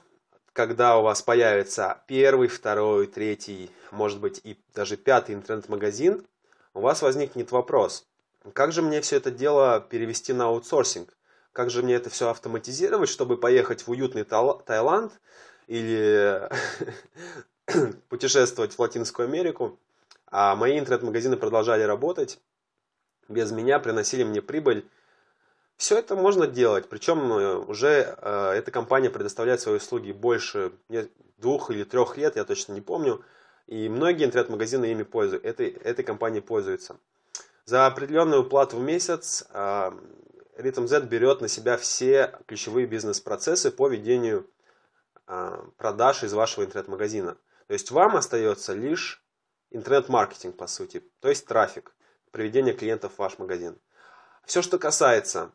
когда 0.53 0.97
у 0.97 1.03
вас 1.03 1.21
появится 1.21 2.01
первый, 2.07 2.47
второй, 2.47 3.07
третий, 3.07 3.69
может 3.91 4.21
быть 4.21 4.39
и 4.45 4.57
даже 4.73 4.95
пятый 4.95 5.35
интернет-магазин, 5.35 6.25
у 6.73 6.79
вас 6.79 7.01
возникнет 7.01 7.51
вопрос, 7.51 8.07
как 8.53 8.71
же 8.71 8.81
мне 8.81 9.01
все 9.01 9.17
это 9.17 9.29
дело 9.29 9.81
перевести 9.81 10.31
на 10.31 10.45
аутсорсинг? 10.45 11.17
Как 11.51 11.69
же 11.69 11.83
мне 11.83 11.95
это 11.95 12.09
все 12.09 12.29
автоматизировать, 12.29 13.09
чтобы 13.09 13.35
поехать 13.35 13.85
в 13.85 13.91
уютный 13.91 14.23
Таиланд 14.23 15.11
или 15.67 16.49
путешествовать 18.07 18.73
в 18.73 18.79
Латинскую 18.79 19.27
Америку? 19.27 19.77
А 20.31 20.55
мои 20.55 20.79
интернет-магазины 20.79 21.35
продолжали 21.35 21.81
работать, 21.83 22.39
без 23.29 23.51
меня 23.51 23.79
приносили 23.79 24.23
мне 24.23 24.41
прибыль. 24.41 24.89
Все 25.77 25.97
это 25.97 26.15
можно 26.15 26.45
делать, 26.45 26.89
причем 26.89 27.31
э, 27.31 27.55
уже 27.55 28.17
э, 28.17 28.51
эта 28.57 28.69
компания 28.71 29.09
предоставляет 29.09 29.61
свои 29.61 29.77
услуги 29.77 30.11
больше 30.11 30.73
двух 31.37 31.71
или 31.71 31.85
трех 31.85 32.17
лет, 32.17 32.35
я 32.35 32.43
точно 32.43 32.73
не 32.73 32.81
помню. 32.81 33.23
И 33.67 33.87
многие 33.87 34.25
интернет-магазины 34.25 34.91
ими 34.91 35.03
пользуются, 35.03 35.47
этой, 35.47 35.69
этой 35.69 36.03
компанией 36.03 36.41
пользуются. 36.41 36.97
За 37.63 37.85
определенную 37.85 38.43
плату 38.43 38.77
в 38.77 38.81
месяц 38.81 39.45
э, 39.53 39.91
берет 40.57 41.39
на 41.39 41.47
себя 41.47 41.77
все 41.77 42.37
ключевые 42.47 42.87
бизнес-процессы 42.87 43.71
по 43.71 43.87
ведению 43.87 44.49
э, 45.27 45.61
продаж 45.77 46.23
из 46.23 46.33
вашего 46.33 46.65
интернет-магазина. 46.65 47.37
То 47.67 47.73
есть 47.73 47.91
вам 47.91 48.17
остается 48.17 48.73
лишь 48.73 49.23
интернет-маркетинг, 49.69 50.57
по 50.57 50.67
сути, 50.67 51.03
то 51.21 51.29
есть 51.29 51.45
трафик 51.45 51.93
приведения 52.31 52.73
клиентов 52.73 53.13
в 53.13 53.19
ваш 53.19 53.37
магазин. 53.37 53.77
Все, 54.45 54.61
что 54.61 54.79
касается 54.79 55.51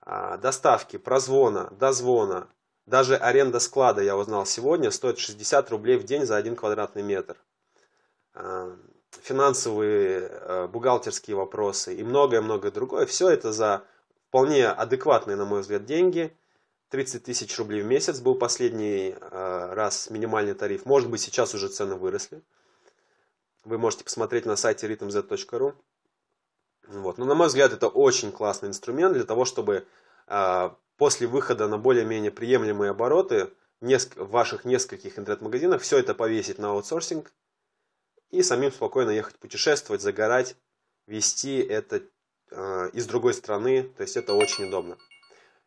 а, 0.00 0.36
доставки, 0.36 0.98
прозвона, 0.98 1.72
дозвона, 1.78 2.48
даже 2.86 3.16
аренда 3.16 3.60
склада, 3.60 4.02
я 4.02 4.16
узнал 4.16 4.44
сегодня, 4.44 4.90
стоит 4.90 5.18
60 5.18 5.70
рублей 5.70 5.96
в 5.96 6.04
день 6.04 6.26
за 6.26 6.36
один 6.36 6.56
квадратный 6.56 7.02
метр. 7.02 7.36
А, 8.34 8.76
финансовые, 9.22 10.28
а, 10.28 10.68
бухгалтерские 10.68 11.36
вопросы 11.36 11.94
и 11.94 12.02
многое-многое 12.02 12.70
другое. 12.70 13.06
Все 13.06 13.30
это 13.30 13.52
за 13.52 13.84
вполне 14.28 14.68
адекватные, 14.68 15.36
на 15.36 15.44
мой 15.44 15.60
взгляд, 15.60 15.84
деньги. 15.84 16.36
30 16.90 17.24
тысяч 17.24 17.56
рублей 17.58 17.82
в 17.82 17.86
месяц 17.86 18.20
был 18.20 18.34
последний 18.34 19.16
раз 19.30 20.10
минимальный 20.10 20.52
тариф. 20.52 20.84
Может 20.84 21.08
быть, 21.08 21.22
сейчас 21.22 21.54
уже 21.54 21.68
цены 21.68 21.94
выросли. 21.94 22.42
Вы 23.64 23.78
можете 23.78 24.04
посмотреть 24.04 24.46
на 24.46 24.56
сайте 24.56 24.86
rhythmz.ru. 24.88 25.74
Вот. 26.88 27.18
Но, 27.18 27.24
на 27.24 27.34
мой 27.34 27.46
взгляд, 27.46 27.72
это 27.72 27.88
очень 27.88 28.32
классный 28.32 28.68
инструмент 28.68 29.14
для 29.14 29.24
того, 29.24 29.44
чтобы 29.44 29.86
э, 30.26 30.70
после 30.96 31.26
выхода 31.26 31.68
на 31.68 31.78
более-менее 31.78 32.30
приемлемые 32.30 32.90
обороты 32.90 33.50
в 33.80 34.30
ваших 34.30 34.64
нескольких 34.64 35.18
интернет-магазинах 35.18 35.82
все 35.82 35.98
это 35.98 36.14
повесить 36.14 36.58
на 36.58 36.70
аутсорсинг 36.70 37.32
и 38.30 38.42
самим 38.42 38.72
спокойно 38.72 39.10
ехать 39.10 39.36
путешествовать, 39.36 40.02
загорать, 40.02 40.56
вести 41.06 41.58
это 41.58 42.02
э, 42.50 42.90
из 42.92 43.06
другой 43.06 43.34
страны. 43.34 43.84
То 43.96 44.02
есть 44.02 44.16
это 44.16 44.34
очень 44.34 44.66
удобно. 44.66 44.96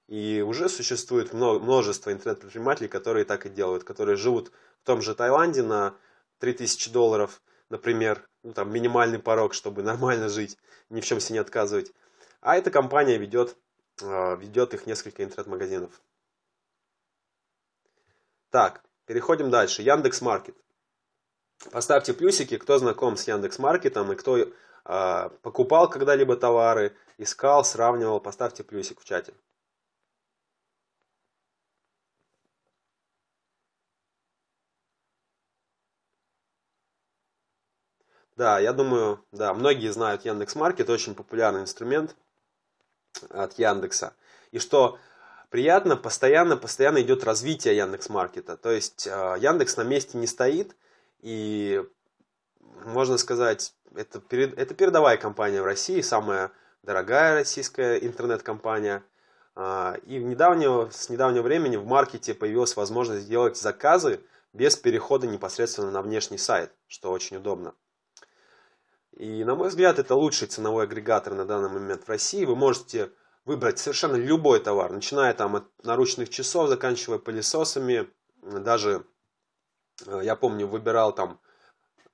И 0.08 0.42
уже 0.46 0.70
существует 0.70 1.34
множество 1.34 2.12
интернет-предпринимателей, 2.12 2.88
которые 2.88 3.26
так 3.26 3.46
и 3.46 3.50
делают, 3.50 3.84
которые 3.84 4.18
живут 4.18 4.52
в 4.82 4.86
том 4.86 5.02
же 5.02 5.16
Таиланде 5.16 5.64
на 5.64 5.96
3000 6.40 6.92
долларов, 6.92 7.42
например, 7.70 8.28
ну, 8.44 8.54
там 8.54 8.72
минимальный 8.72 9.20
порог, 9.20 9.54
чтобы 9.54 9.84
нормально 9.84 10.30
жить, 10.30 10.58
ни 10.90 11.02
в 11.02 11.06
чем 11.06 11.20
себе 11.20 11.36
не 11.36 11.40
отказывать. 11.40 11.92
А 12.42 12.58
эта 12.58 12.72
компания 12.72 13.18
ведет, 13.18 13.58
э, 14.02 14.38
ведет 14.38 14.74
их 14.74 14.86
несколько 14.86 15.24
интернет-магазинов. 15.24 16.02
Так, 18.52 18.84
переходим 19.06 19.50
дальше. 19.50 19.82
Яндекс 19.82 20.22
Маркет. 20.22 20.56
Поставьте 21.72 22.14
плюсики, 22.14 22.58
кто 22.58 22.78
знаком 22.78 23.18
с 23.18 23.28
Яндекс 23.28 23.60
Маркетом 23.60 24.12
и 24.12 24.16
кто 24.16 24.38
э, 24.38 24.50
покупал 25.42 25.90
когда-либо 25.90 26.36
товары, 26.36 26.96
искал, 27.18 27.66
сравнивал. 27.66 28.20
Поставьте 28.20 28.64
плюсик 28.64 29.00
в 29.00 29.06
чате. 29.06 29.34
Да, 38.36 38.60
я 38.60 38.74
думаю, 38.74 39.24
да, 39.32 39.54
многие 39.54 39.92
знают 39.92 40.26
Яндекс 40.26 40.56
Маркет, 40.56 40.90
очень 40.90 41.16
популярный 41.16 41.62
инструмент 41.62 42.16
от 43.30 43.58
Яндекса. 43.58 44.14
И 44.52 44.60
что 44.60 45.00
приятно, 45.50 45.96
постоянно, 45.96 46.58
постоянно 46.58 47.02
идет 47.02 47.24
развитие 47.24 47.78
Яндекс 47.78 48.10
Маркета. 48.10 48.58
То 48.58 48.72
есть 48.72 49.08
э, 49.08 49.36
Яндекс 49.40 49.78
на 49.78 49.84
месте 49.84 50.18
не 50.18 50.28
стоит, 50.28 50.76
и 51.22 51.82
можно 52.84 53.18
сказать, 53.18 53.74
это, 53.96 54.22
это 54.30 54.74
передовая 54.74 55.16
компания 55.16 55.62
в 55.62 55.66
России, 55.66 56.02
самая 56.02 56.52
дорогая 56.84 57.36
российская 57.36 57.98
интернет-компания. 57.98 59.04
А, 59.56 59.96
и 60.06 60.18
недавнего, 60.18 60.90
с 60.92 61.10
недавнего 61.10 61.44
времени 61.44 61.78
в 61.78 61.86
маркете 61.86 62.34
появилась 62.34 62.76
возможность 62.76 63.30
делать 63.30 63.56
заказы 63.56 64.20
без 64.52 64.76
перехода 64.76 65.26
непосредственно 65.26 65.92
на 65.92 66.02
внешний 66.02 66.38
сайт, 66.38 66.72
что 66.88 67.12
очень 67.12 67.38
удобно. 67.38 67.74
И, 69.16 69.46
на 69.46 69.56
мой 69.56 69.70
взгляд, 69.70 69.98
это 69.98 70.16
лучший 70.16 70.48
ценовой 70.48 70.84
агрегатор 70.84 71.34
на 71.34 71.46
данный 71.46 71.70
момент 71.70 72.04
в 72.04 72.10
России. 72.10 72.44
Вы 72.44 72.56
можете 72.56 73.12
выбрать 73.46 73.80
совершенно 73.80 74.16
любой 74.16 74.60
товар, 74.60 74.92
начиная 74.92 75.34
там 75.34 75.56
от 75.56 75.84
наручных 75.84 76.30
часов, 76.30 76.68
заканчивая 76.68 77.20
пылесосами. 77.20 78.10
Даже, 78.42 79.06
э, 80.06 80.20
я 80.24 80.36
помню, 80.36 80.68
выбирал 80.68 81.14
там 81.14 81.40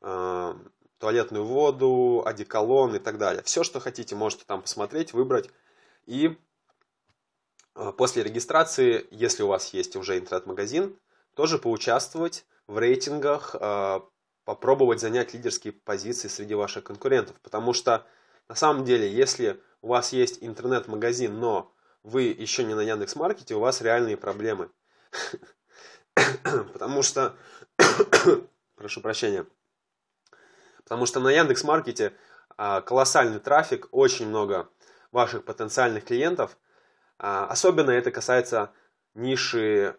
э, 0.01 0.53
туалетную 0.99 1.43
воду, 1.43 2.21
одеколон 2.23 2.95
и 2.95 2.99
так 2.99 3.17
далее. 3.17 3.41
Все, 3.43 3.63
что 3.63 3.79
хотите, 3.79 4.15
можете 4.15 4.43
там 4.45 4.61
посмотреть, 4.61 5.13
выбрать. 5.13 5.49
И 6.05 6.37
э, 7.75 7.91
после 7.97 8.21
регистрации, 8.21 9.07
если 9.09 9.41
у 9.41 9.47
вас 9.47 9.73
есть 9.73 9.95
уже 9.95 10.19
интернет-магазин, 10.19 10.95
тоже 11.33 11.57
поучаствовать 11.57 12.45
в 12.67 12.77
рейтингах 12.77 13.55
э, 13.59 14.01
попробовать 14.45 14.99
занять 14.99 15.33
лидерские 15.33 15.73
позиции 15.73 16.27
среди 16.27 16.55
ваших 16.55 16.83
конкурентов. 16.83 17.35
Потому 17.41 17.73
что 17.73 18.05
на 18.49 18.55
самом 18.55 18.83
деле, 18.83 19.11
если 19.11 19.61
у 19.81 19.89
вас 19.89 20.13
есть 20.13 20.39
интернет-магазин, 20.41 21.39
но 21.39 21.73
вы 22.03 22.23
еще 22.23 22.63
не 22.63 22.73
на 22.73 22.81
Яндекс.Маркете, 22.81 23.55
у 23.55 23.59
вас 23.59 23.81
реальные 23.81 24.17
проблемы. 24.17 24.69
Потому 26.43 27.03
что, 27.03 27.35
прошу 28.75 29.01
прощения, 29.01 29.45
потому 30.83 31.05
что 31.05 31.19
на 31.19 31.29
Яндекс.Маркете 31.31 32.13
а, 32.57 32.81
колоссальный 32.81 33.39
трафик, 33.39 33.87
очень 33.91 34.27
много 34.27 34.69
ваших 35.11 35.45
потенциальных 35.45 36.05
клиентов. 36.05 36.57
А, 37.17 37.45
особенно 37.45 37.91
это 37.91 38.11
касается 38.11 38.71
ниши 39.13 39.97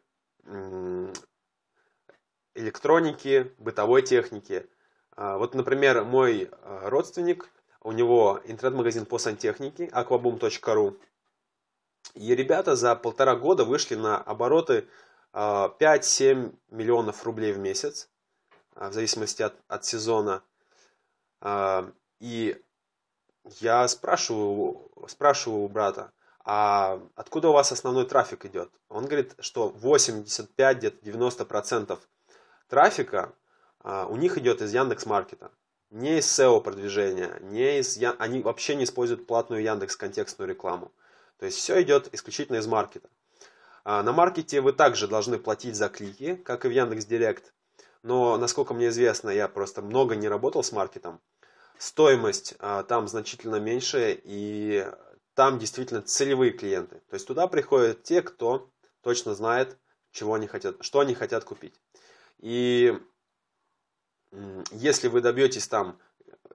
электроники, 2.55 3.53
бытовой 3.59 4.03
техники. 4.03 4.69
А, 5.17 5.39
вот, 5.39 5.55
например, 5.55 6.05
мой 6.05 6.51
а, 6.51 6.89
родственник, 6.89 7.49
у 7.81 7.93
него 7.93 8.41
интернет-магазин 8.45 9.07
по 9.07 9.19
сантехнике, 9.19 9.87
aquaboom.ru. 9.87 10.99
И 12.15 12.35
ребята 12.35 12.77
за 12.77 12.95
полтора 12.95 13.37
года 13.37 13.65
вышли 13.65 13.95
на 13.95 14.19
обороты 14.19 14.89
5-7 15.33 15.33
а, 15.33 16.53
миллионов 16.75 17.25
рублей 17.25 17.53
в 17.53 17.59
месяц, 17.59 18.09
в 18.75 18.93
зависимости 18.93 19.43
от, 19.43 19.55
от 19.69 19.85
сезона. 19.85 20.43
И 22.21 22.63
я 23.61 23.89
спрашиваю, 23.89 24.91
спрашиваю 25.09 25.63
у 25.63 25.69
брата, 25.69 26.13
а 26.45 27.01
откуда 27.15 27.49
у 27.49 27.53
вас 27.53 27.73
основной 27.73 28.07
трафик 28.07 28.45
идет? 28.47 28.71
Он 28.89 29.07
говорит, 29.07 29.35
что 29.39 29.69
85, 29.69 30.77
где-то 30.79 31.05
90 31.05 31.45
процентов 31.45 32.01
трафика 32.73 33.35
а, 33.81 34.07
у 34.07 34.17
них 34.17 34.39
идет 34.39 34.63
из 34.63 34.73
Яндекс 34.73 35.05
Маркета. 35.05 35.51
Не 35.91 36.21
из 36.21 36.25
SEO 36.25 36.59
продвижения, 36.63 37.39
не 37.43 37.81
из, 37.81 38.03
они 38.19 38.41
вообще 38.41 38.77
не 38.77 38.85
используют 38.85 39.27
платную 39.27 39.63
Яндекс 39.63 39.95
контекстную 39.95 40.49
рекламу. 40.49 40.91
То 41.39 41.45
есть 41.45 41.59
все 41.59 41.83
идет 41.83 42.09
исключительно 42.15 42.57
из 42.57 42.67
маркета. 42.67 43.11
А, 43.85 44.03
на 44.03 44.13
маркете 44.13 44.63
вы 44.63 44.73
также 44.73 45.07
должны 45.07 45.39
платить 45.39 45.77
за 45.77 45.91
клики, 45.91 46.35
как 46.35 46.65
и 46.65 46.69
в 46.69 46.71
Яндекс 46.71 47.05
Директ. 47.05 47.53
Но, 48.03 48.39
насколько 48.39 48.73
мне 48.73 48.89
известно, 48.89 49.29
я 49.29 49.49
просто 49.49 49.83
много 49.83 50.17
не 50.17 50.29
работал 50.29 50.65
с 50.65 50.73
маркетом. 50.73 51.21
Стоимость 51.77 52.55
а, 52.59 52.85
там 52.85 53.07
значительно 53.07 53.57
меньше, 53.57 54.19
и 54.25 54.91
там 55.35 55.59
действительно 55.59 56.01
целевые 56.01 56.53
клиенты. 56.53 57.03
То 57.11 57.15
есть 57.17 57.27
туда 57.27 57.49
приходят 57.49 58.03
те, 58.03 58.23
кто 58.23 58.71
точно 59.03 59.35
знает, 59.35 59.77
чего 60.11 60.33
они 60.33 60.47
хотят, 60.47 60.77
что 60.81 61.01
они 61.01 61.15
хотят 61.15 61.45
купить. 61.45 61.75
И 62.43 62.99
если 64.73 65.09
вы 65.09 65.21
добьетесь 65.21 65.69
там 65.69 65.99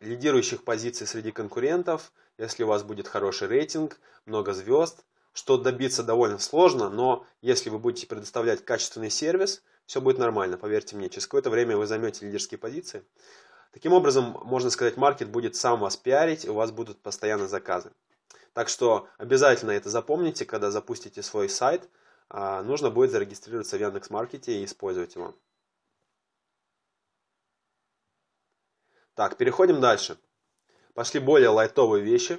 лидирующих 0.02 0.63
позиций 0.63 1.08
среди 1.08 1.32
конкурентов, 1.32 2.12
если 2.38 2.63
у 2.63 2.67
вас 2.67 2.84
будет 2.84 3.08
хороший 3.08 3.47
рейтинг, 3.47 4.00
много 4.26 4.54
звезд, 4.54 5.04
что 5.34 5.58
добиться 5.58 6.04
довольно 6.04 6.39
сложно, 6.39 6.89
но 6.89 7.26
если 7.41 7.69
вы 7.69 7.80
будете 7.80 8.06
предоставлять 8.06 8.63
качественный 8.65 9.10
сервис, 9.10 9.63
все 9.86 10.02
будет 10.02 10.17
нормально, 10.17 10.58
поверьте 10.58 10.95
мне. 10.95 11.10
Через 11.10 11.26
какое-то 11.26 11.50
время 11.50 11.78
вы 11.78 11.88
займете 11.88 12.26
лидерские 12.26 12.58
позиции. 12.58 13.04
Таким 13.71 13.93
образом, 13.93 14.38
можно 14.43 14.69
сказать, 14.69 14.97
маркет 14.97 15.30
будет 15.30 15.56
сам 15.56 15.80
вас 15.80 15.95
пиарить, 15.95 16.45
и 16.45 16.50
у 16.50 16.54
вас 16.54 16.71
будут 16.71 17.00
постоянно 17.00 17.47
заказы. 17.47 17.91
Так 18.54 18.69
что 18.69 19.08
обязательно 19.17 19.71
это 19.71 19.89
запомните, 19.89 20.45
когда 20.45 20.71
запустите 20.71 21.21
свой 21.21 21.47
сайт, 21.47 21.88
а, 22.30 22.63
нужно 22.63 22.89
будет 22.89 23.12
зарегистрироваться 23.12 23.78
в 23.78 23.80
Яндекс.Маркете 23.80 24.60
и 24.60 24.65
использовать 24.65 25.15
его. 25.15 25.36
Так, 29.17 29.36
переходим 29.36 29.82
дальше. 29.82 30.19
Пошли 30.93 31.19
более 31.19 31.49
лайтовые 31.49 32.03
вещи, 32.03 32.38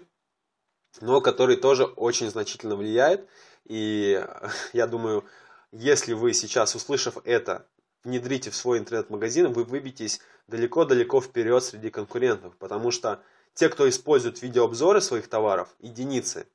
но 1.00 1.20
которые 1.20 1.56
тоже 1.56 1.82
очень 1.84 2.30
значительно 2.30 2.76
влияют. 2.76 3.28
И 3.64 4.24
я 4.72 4.86
думаю, 4.86 5.24
если 5.72 6.12
вы 6.12 6.32
сейчас, 6.32 6.76
услышав 6.76 7.18
это, 7.24 7.66
внедрите 8.04 8.50
в 8.50 8.54
свой 8.54 8.78
интернет-магазин, 8.78 9.52
вы 9.52 9.64
выбьетесь 9.64 10.20
далеко-далеко 10.46 11.20
вперед 11.20 11.64
среди 11.64 11.90
конкурентов. 11.90 12.56
Потому 12.58 12.92
что 12.92 13.24
те, 13.54 13.68
кто 13.68 13.88
использует 13.88 14.40
видеообзоры 14.40 15.00
своих 15.00 15.26
товаров, 15.26 15.74
единицы, 15.80 16.46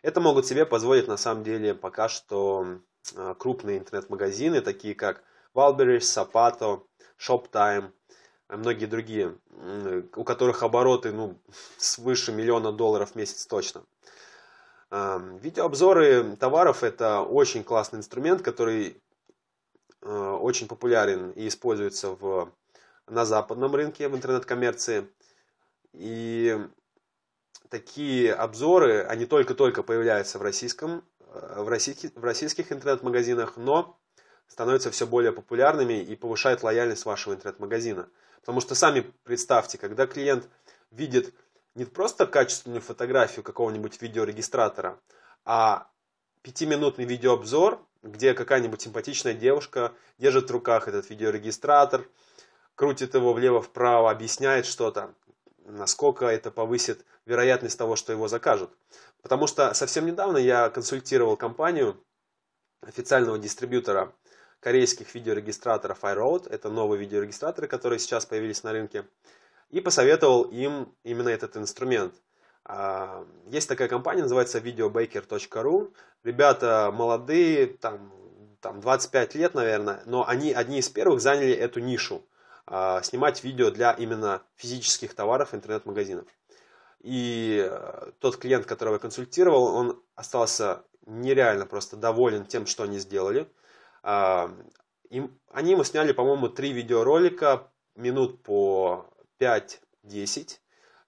это 0.00 0.18
могут 0.22 0.46
себе 0.46 0.64
позволить 0.64 1.08
на 1.08 1.18
самом 1.18 1.44
деле 1.44 1.74
пока 1.74 2.08
что 2.08 2.78
а, 3.14 3.34
крупные 3.34 3.76
интернет-магазины, 3.76 4.62
такие 4.62 4.94
как 4.94 5.22
Wildberries, 5.54 5.98
Sapato, 5.98 6.84
Shoptime, 7.18 7.92
многие 8.48 8.86
другие, 8.86 9.36
у 10.16 10.24
которых 10.24 10.62
обороты 10.62 11.12
ну, 11.12 11.38
свыше 11.76 12.32
миллиона 12.32 12.72
долларов 12.72 13.12
в 13.12 13.14
месяц 13.16 13.46
точно. 13.46 13.84
Видеообзоры 14.90 16.36
товаров 16.36 16.82
это 16.82 17.20
очень 17.20 17.62
классный 17.62 17.98
инструмент, 17.98 18.40
который 18.40 19.02
э, 20.00 20.30
очень 20.40 20.66
популярен 20.66 21.30
и 21.32 21.46
используется 21.46 22.12
в, 22.12 22.50
на 23.06 23.26
западном 23.26 23.74
рынке 23.74 24.08
в 24.08 24.16
интернет-коммерции. 24.16 25.06
И 25.92 26.58
такие 27.68 28.32
обзоры, 28.32 29.02
они 29.02 29.26
только-только 29.26 29.82
появляются 29.82 30.38
в, 30.38 30.42
российском, 30.42 31.04
э, 31.20 31.62
в, 31.62 31.68
российских, 31.68 32.14
в 32.14 32.24
российских 32.24 32.72
интернет-магазинах, 32.72 33.58
но 33.58 33.98
становятся 34.46 34.90
все 34.90 35.06
более 35.06 35.32
популярными 35.32 36.02
и 36.02 36.16
повышают 36.16 36.62
лояльность 36.62 37.04
вашего 37.04 37.34
интернет-магазина. 37.34 38.08
Потому 38.40 38.60
что 38.60 38.74
сами 38.74 39.12
представьте, 39.24 39.78
когда 39.78 40.06
клиент 40.06 40.48
видит 40.90 41.34
не 41.74 41.84
просто 41.84 42.26
качественную 42.26 42.80
фотографию 42.80 43.44
какого-нибудь 43.44 44.00
видеорегистратора, 44.02 44.98
а 45.44 45.88
пятиминутный 46.42 47.04
видеообзор, 47.04 47.84
где 48.02 48.34
какая-нибудь 48.34 48.80
симпатичная 48.80 49.34
девушка 49.34 49.92
держит 50.18 50.48
в 50.48 50.52
руках 50.52 50.88
этот 50.88 51.10
видеорегистратор, 51.10 52.08
крутит 52.74 53.14
его 53.14 53.32
влево-вправо, 53.32 54.10
объясняет 54.10 54.66
что-то, 54.66 55.14
насколько 55.64 56.26
это 56.26 56.50
повысит 56.50 57.04
вероятность 57.26 57.78
того, 57.78 57.96
что 57.96 58.12
его 58.12 58.28
закажут. 58.28 58.70
Потому 59.22 59.46
что 59.46 59.74
совсем 59.74 60.06
недавно 60.06 60.38
я 60.38 60.70
консультировал 60.70 61.36
компанию 61.36 62.02
официального 62.80 63.38
дистрибьютора 63.38 64.14
корейских 64.60 65.14
видеорегистраторов 65.14 66.02
iRoad. 66.02 66.48
Это 66.50 66.70
новые 66.70 67.00
видеорегистраторы, 67.00 67.68
которые 67.68 67.98
сейчас 67.98 68.26
появились 68.26 68.62
на 68.62 68.72
рынке. 68.72 69.04
И 69.70 69.80
посоветовал 69.80 70.42
им 70.44 70.94
именно 71.04 71.28
этот 71.28 71.56
инструмент. 71.56 72.14
А, 72.64 73.26
есть 73.46 73.68
такая 73.68 73.88
компания, 73.88 74.22
называется 74.22 74.58
videobaker.ru. 74.58 75.92
Ребята 76.24 76.90
молодые, 76.92 77.66
там, 77.66 78.12
там 78.60 78.80
25 78.80 79.34
лет, 79.34 79.54
наверное, 79.54 80.02
но 80.06 80.26
они 80.26 80.52
одни 80.52 80.78
из 80.78 80.88
первых 80.88 81.20
заняли 81.20 81.52
эту 81.52 81.80
нишу. 81.80 82.24
А, 82.66 83.02
снимать 83.02 83.42
видео 83.44 83.70
для 83.70 83.92
именно 83.92 84.42
физических 84.56 85.14
товаров 85.14 85.54
интернет-магазинов. 85.54 86.26
И 87.00 87.66
э, 87.70 88.10
тот 88.18 88.36
клиент, 88.36 88.66
которого 88.66 88.94
я 88.94 88.98
консультировал, 88.98 89.66
он 89.74 90.02
остался 90.16 90.82
нереально 91.06 91.64
просто 91.64 91.96
доволен 91.96 92.44
тем, 92.44 92.66
что 92.66 92.82
они 92.82 92.98
сделали. 92.98 93.48
Им, 94.02 95.40
они 95.50 95.72
ему 95.72 95.84
сняли, 95.84 96.12
по-моему, 96.12 96.48
три 96.48 96.72
видеоролика, 96.72 97.70
минут 97.94 98.42
по 98.42 99.06
5-10. 99.40 100.58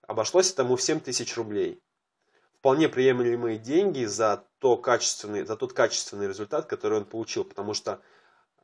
Обошлось 0.03 0.53
этому 0.53 0.77
в 0.77 0.83
7 0.83 1.01
тысяч 1.01 1.37
рублей. 1.37 1.83
Вполне 2.59 2.89
приемлемые 2.89 3.59
деньги 3.59 4.05
за, 4.05 4.45
то 4.59 4.77
качественный, 4.77 5.45
за 5.45 5.57
тот 5.57 5.73
качественный 5.73 6.29
результат, 6.29 6.67
который 6.67 6.99
он 6.99 7.05
получил. 7.05 7.45
Потому 7.45 7.75
что 7.75 8.01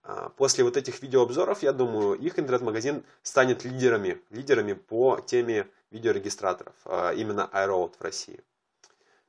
а, 0.03 0.31
после 0.31 0.65
вот 0.65 0.77
этих 0.77 1.03
видеообзоров, 1.03 1.63
я 1.63 1.73
думаю, 1.73 2.15
их 2.15 2.39
интернет-магазин 2.39 3.05
станет 3.23 3.65
лидерами, 3.65 4.23
лидерами 4.31 4.73
по 4.73 5.21
теме 5.21 5.69
видеорегистраторов, 5.91 6.75
а, 6.85 7.13
именно 7.13 7.49
iRoad 7.53 7.95
в 7.99 8.03
России. 8.03 8.41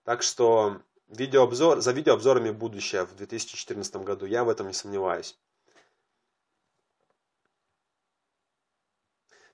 Так 0.03 0.21
что 0.21 0.81
видеообзор, 1.07 1.81
за 1.81 1.91
видеообзорами 1.91 2.51
будущее 2.51 3.05
в 3.05 3.15
2014 3.15 3.95
году, 3.97 4.25
я 4.25 4.43
в 4.43 4.49
этом 4.49 4.67
не 4.67 4.73
сомневаюсь. 4.73 5.37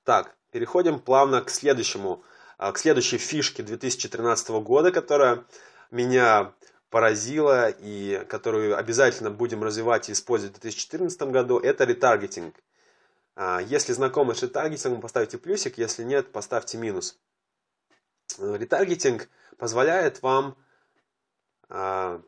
Так, 0.03 0.35
переходим 0.51 0.99
плавно 0.99 1.41
к 1.41 1.49
следующему, 1.49 2.23
а, 2.57 2.71
к 2.71 2.77
следующей 2.77 3.17
фишке 3.17 3.63
2013 3.63 4.61
года, 4.61 4.91
которая 4.91 5.45
меня 5.91 6.53
поразила 6.89 7.69
и 7.69 8.25
которую 8.25 8.77
обязательно 8.77 9.31
будем 9.31 9.63
развивать 9.63 10.09
и 10.09 10.11
использовать 10.11 10.57
в 10.57 10.61
2014 10.61 11.31
году, 11.31 11.57
это 11.57 11.85
ретаргетинг. 11.85 12.55
А, 13.35 13.61
если 13.61 13.93
знакомы 13.93 14.35
с 14.35 14.43
ретаргетингом, 14.43 15.01
поставьте 15.01 15.37
плюсик, 15.37 15.77
если 15.77 16.03
нет, 16.03 16.31
поставьте 16.31 16.77
минус. 16.77 17.17
Ретаргетинг 18.37 19.29
позволяет 19.57 20.21
вам, 20.21 20.57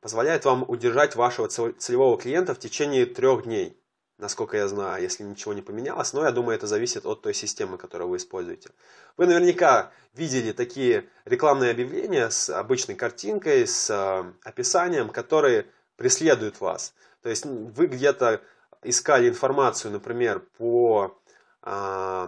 позволяет 0.01 0.43
вам 0.45 0.65
удержать 0.67 1.15
вашего 1.15 1.47
целевого 1.47 2.17
клиента 2.17 2.55
в 2.55 2.59
течение 2.59 3.05
трех 3.05 3.43
дней 3.43 3.79
насколько 4.17 4.57
я 4.57 4.67
знаю, 4.67 5.03
если 5.03 5.23
ничего 5.23 5.53
не 5.53 5.61
поменялось, 5.61 6.13
но 6.13 6.23
я 6.23 6.31
думаю, 6.31 6.55
это 6.55 6.67
зависит 6.67 7.05
от 7.05 7.21
той 7.21 7.33
системы, 7.33 7.77
которую 7.77 8.09
вы 8.09 8.17
используете. 8.17 8.69
Вы 9.17 9.27
наверняка 9.27 9.91
видели 10.13 10.51
такие 10.51 11.09
рекламные 11.25 11.71
объявления 11.71 12.29
с 12.29 12.49
обычной 12.49 12.95
картинкой, 12.95 13.67
с 13.67 13.89
э, 13.89 14.33
описанием, 14.47 15.09
которые 15.09 15.67
преследуют 15.97 16.61
вас. 16.61 16.93
То 17.21 17.29
есть 17.29 17.45
вы 17.45 17.87
где-то 17.87 18.41
искали 18.83 19.27
информацию, 19.27 19.91
например, 19.91 20.39
по, 20.57 21.19
э, 21.63 22.27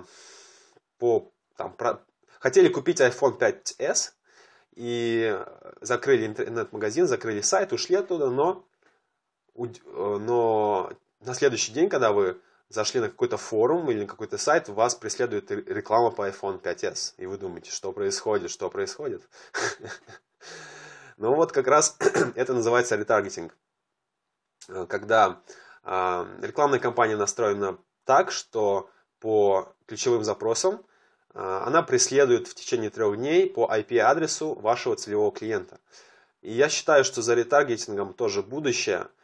по 0.98 1.32
там, 1.56 1.74
про, 1.74 2.04
хотели 2.40 2.68
купить 2.68 3.00
iPhone 3.00 3.38
5s 3.40 4.12
и 4.78 5.36
закрыли 5.82 6.28
интернет-магазин, 6.28 7.08
закрыли 7.08 7.42
сайт, 7.42 7.74
ушли 7.74 7.96
оттуда, 7.96 8.30
но, 8.30 8.64
но 9.56 10.92
на 11.22 11.34
следующий 11.34 11.72
день, 11.72 11.90
когда 11.90 12.12
вы 12.12 12.40
зашли 12.70 13.00
на 13.02 13.10
какой-то 13.10 13.38
форум 13.38 13.90
или 13.90 14.02
на 14.02 14.06
какой-то 14.08 14.38
сайт, 14.38 14.70
вас 14.70 14.94
преследует 14.94 15.50
реклама 15.50 16.12
по 16.12 16.30
iPhone 16.30 16.62
5s. 16.62 17.16
И 17.18 17.26
вы 17.26 17.40
думаете, 17.40 17.72
что 17.72 17.92
происходит, 17.92 18.52
что 18.52 18.70
происходит. 18.70 19.28
Ну 21.20 21.34
вот 21.34 21.52
как 21.52 21.66
раз 21.66 21.98
это 22.36 22.54
называется 22.54 22.96
ретаргетинг. 22.96 23.58
Э, 24.68 24.86
когда 24.88 25.42
а, 25.84 26.28
рекламная 26.44 26.78
кампания 26.78 27.16
настроена 27.16 27.80
так, 28.06 28.30
что 28.30 28.88
по 29.20 29.74
ключевым 29.88 30.24
запросам 30.24 30.86
она 31.34 31.84
преследует 31.84 32.48
в 32.48 32.56
течение 32.56 32.90
трех 32.90 33.18
дней 33.18 33.50
по 33.50 33.70
IP-адресу 33.72 34.54
вашего 34.56 34.96
целевого 34.96 35.32
клиента. 35.32 35.80
И 36.42 36.52
я 36.52 36.70
считаю, 36.70 37.04
что 37.04 37.22
за 37.22 37.36
ретаргетингом 37.36 38.14
тоже 38.14 38.44
будущее– 38.44 39.08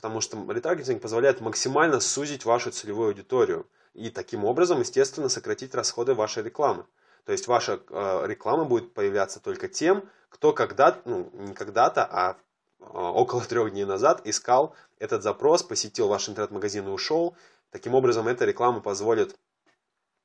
потому 0.00 0.22
что 0.22 0.42
ретаргетинг 0.50 1.02
позволяет 1.02 1.42
максимально 1.42 2.00
сузить 2.00 2.46
вашу 2.46 2.70
целевую 2.70 3.08
аудиторию 3.08 3.66
и 3.92 4.08
таким 4.08 4.46
образом, 4.46 4.80
естественно, 4.80 5.28
сократить 5.28 5.74
расходы 5.74 6.14
вашей 6.14 6.42
рекламы. 6.42 6.86
То 7.26 7.32
есть 7.32 7.46
ваша 7.46 7.80
э, 7.86 8.22
реклама 8.26 8.64
будет 8.64 8.94
появляться 8.94 9.40
только 9.40 9.68
тем, 9.68 10.08
кто 10.30 10.54
когда-то, 10.54 11.02
ну 11.04 11.30
не 11.34 11.52
когда-то, 11.52 12.08
а 12.10 12.36
э, 12.80 12.84
около 12.86 13.42
трех 13.42 13.72
дней 13.72 13.84
назад 13.84 14.22
искал 14.24 14.74
этот 14.98 15.22
запрос, 15.22 15.62
посетил 15.62 16.08
ваш 16.08 16.30
интернет-магазин 16.30 16.88
и 16.88 16.90
ушел. 16.90 17.36
Таким 17.70 17.94
образом, 17.94 18.26
эта 18.26 18.46
реклама 18.46 18.80
позволит 18.80 19.36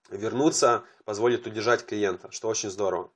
вернуться, 0.10 0.84
позволит 1.04 1.48
удержать 1.48 1.86
клиента, 1.86 2.32
что 2.32 2.48
очень 2.48 2.70
здорово. 2.70 3.12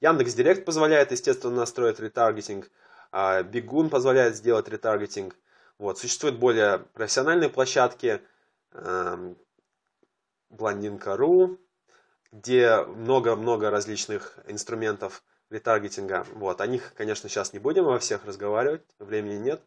Яндекс 0.00 0.34
Директ 0.34 0.64
позволяет, 0.64 1.10
естественно, 1.10 1.56
настроить 1.56 1.98
ретаргетинг. 1.98 2.70
А 3.10 3.42
Бигун 3.42 3.90
позволяет 3.90 4.36
сделать 4.36 4.68
ретаргетинг. 4.68 5.34
Вот. 5.78 5.98
Существуют 5.98 6.38
более 6.38 6.78
профессиональные 6.78 7.50
площадки, 7.50 8.20
эм, 8.72 9.36
Блондинка.ру, 10.50 11.58
где 12.32 12.82
много-много 12.82 13.70
различных 13.70 14.38
инструментов 14.46 15.22
ретаргетинга. 15.50 16.26
Вот. 16.34 16.60
О 16.60 16.66
них, 16.66 16.92
конечно, 16.94 17.28
сейчас 17.28 17.52
не 17.52 17.58
будем 17.58 17.84
во 17.84 17.98
всех 17.98 18.24
разговаривать, 18.24 18.82
времени 18.98 19.38
нет. 19.38 19.62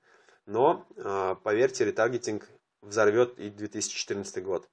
Но, 0.46 0.88
э, 0.96 1.36
поверьте, 1.44 1.86
ретаргетинг 1.86 2.48
взорвет 2.82 3.38
и 3.40 3.50
2014 3.50 4.44
год. 4.44 4.70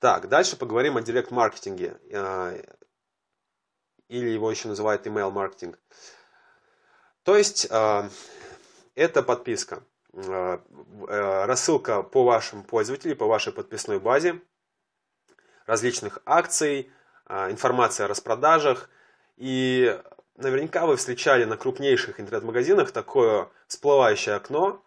Так, 0.00 0.28
дальше 0.28 0.56
поговорим 0.56 0.96
о 0.96 1.02
директ-маркетинге. 1.02 1.98
Э, 2.10 2.62
или 4.08 4.28
его 4.28 4.50
еще 4.50 4.68
называют 4.68 5.06
email 5.06 5.30
маркетинг. 5.30 5.78
То 7.24 7.36
есть 7.36 7.66
э, 7.68 8.08
это 8.94 9.22
подписка, 9.24 9.82
э, 10.12 10.58
рассылка 11.08 12.02
по 12.02 12.24
вашим 12.24 12.62
пользователям, 12.62 13.18
по 13.18 13.26
вашей 13.26 13.52
подписной 13.52 13.98
базе, 13.98 14.40
различных 15.66 16.20
акций, 16.24 16.90
информация 17.28 18.06
о 18.06 18.08
распродажах. 18.08 18.88
И 19.36 20.00
наверняка 20.36 20.86
вы 20.86 20.96
встречали 20.96 21.44
на 21.44 21.58
крупнейших 21.58 22.20
интернет-магазинах 22.20 22.90
такое 22.92 23.50
всплывающее 23.66 24.34
окно, 24.34 24.82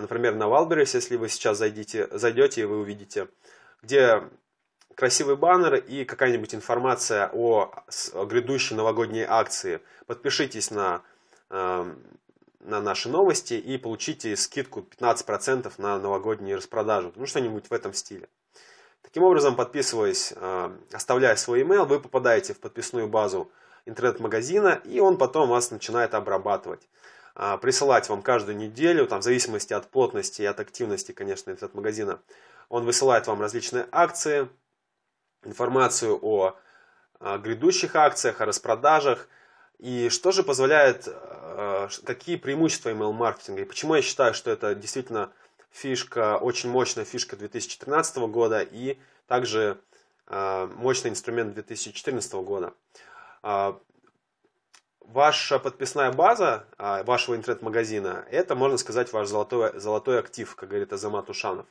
например, 0.00 0.34
на 0.34 0.44
Wildberries, 0.44 0.90
если 0.94 1.16
вы 1.16 1.28
сейчас 1.28 1.58
зайдете, 1.58 2.08
зайдете 2.10 2.62
и 2.62 2.64
вы 2.64 2.80
увидите, 2.80 3.28
где 3.82 4.22
красивый 4.94 5.36
баннер 5.36 5.74
и 5.76 6.04
какая-нибудь 6.04 6.54
информация 6.54 7.30
о, 7.32 7.72
грядущей 8.26 8.76
новогодней 8.76 9.24
акции. 9.24 9.80
Подпишитесь 10.06 10.70
на, 10.70 11.02
э, 11.50 11.94
на 12.60 12.80
наши 12.80 13.08
новости 13.08 13.54
и 13.54 13.78
получите 13.78 14.36
скидку 14.36 14.80
15% 14.80 15.72
на 15.78 15.98
новогоднюю 15.98 16.56
распродажу. 16.56 17.12
Ну, 17.16 17.26
что-нибудь 17.26 17.68
в 17.68 17.72
этом 17.72 17.92
стиле. 17.92 18.28
Таким 19.02 19.22
образом, 19.22 19.56
подписываясь, 19.56 20.32
э, 20.34 20.70
оставляя 20.92 21.36
свой 21.36 21.62
email, 21.62 21.84
вы 21.84 22.00
попадаете 22.00 22.54
в 22.54 22.60
подписную 22.60 23.06
базу 23.06 23.50
интернет-магазина, 23.86 24.80
и 24.84 24.98
он 25.00 25.18
потом 25.18 25.48
вас 25.48 25.70
начинает 25.70 26.14
обрабатывать 26.14 26.88
присылать 27.34 28.08
вам 28.08 28.22
каждую 28.22 28.56
неделю, 28.56 29.06
там, 29.06 29.20
в 29.20 29.24
зависимости 29.24 29.72
от 29.72 29.90
плотности 29.90 30.42
и 30.42 30.46
от 30.46 30.60
активности, 30.60 31.12
конечно, 31.12 31.50
интернет-магазина, 31.50 32.20
он 32.68 32.84
высылает 32.84 33.26
вам 33.26 33.40
различные 33.40 33.86
акции, 33.90 34.48
информацию 35.44 36.18
о 36.22 36.56
грядущих 37.20 37.96
акциях, 37.96 38.40
о 38.40 38.46
распродажах. 38.46 39.28
И 39.78 40.08
что 40.08 40.30
же 40.30 40.42
позволяет, 40.44 41.08
какие 42.04 42.36
преимущества 42.36 42.90
email-маркетинга 42.90 43.62
и 43.62 43.64
почему 43.66 43.96
я 43.96 44.02
считаю, 44.02 44.32
что 44.32 44.50
это 44.50 44.74
действительно 44.74 45.32
фишка, 45.70 46.38
очень 46.38 46.70
мощная 46.70 47.04
фишка 47.04 47.36
2013 47.36 48.16
года 48.28 48.62
и 48.62 48.98
также 49.26 49.78
мощный 50.28 51.10
инструмент 51.10 51.54
2014 51.54 52.32
года. 52.34 52.72
Ваша 55.04 55.58
подписная 55.58 56.12
база 56.12 56.66
вашего 56.78 57.36
интернет-магазина, 57.36 58.26
это, 58.30 58.54
можно 58.54 58.78
сказать, 58.78 59.12
ваш 59.12 59.28
золотой, 59.28 59.78
золотой 59.78 60.18
актив, 60.18 60.54
как 60.56 60.70
говорит 60.70 60.92
Азамат 60.92 61.30
Ушанов. 61.30 61.66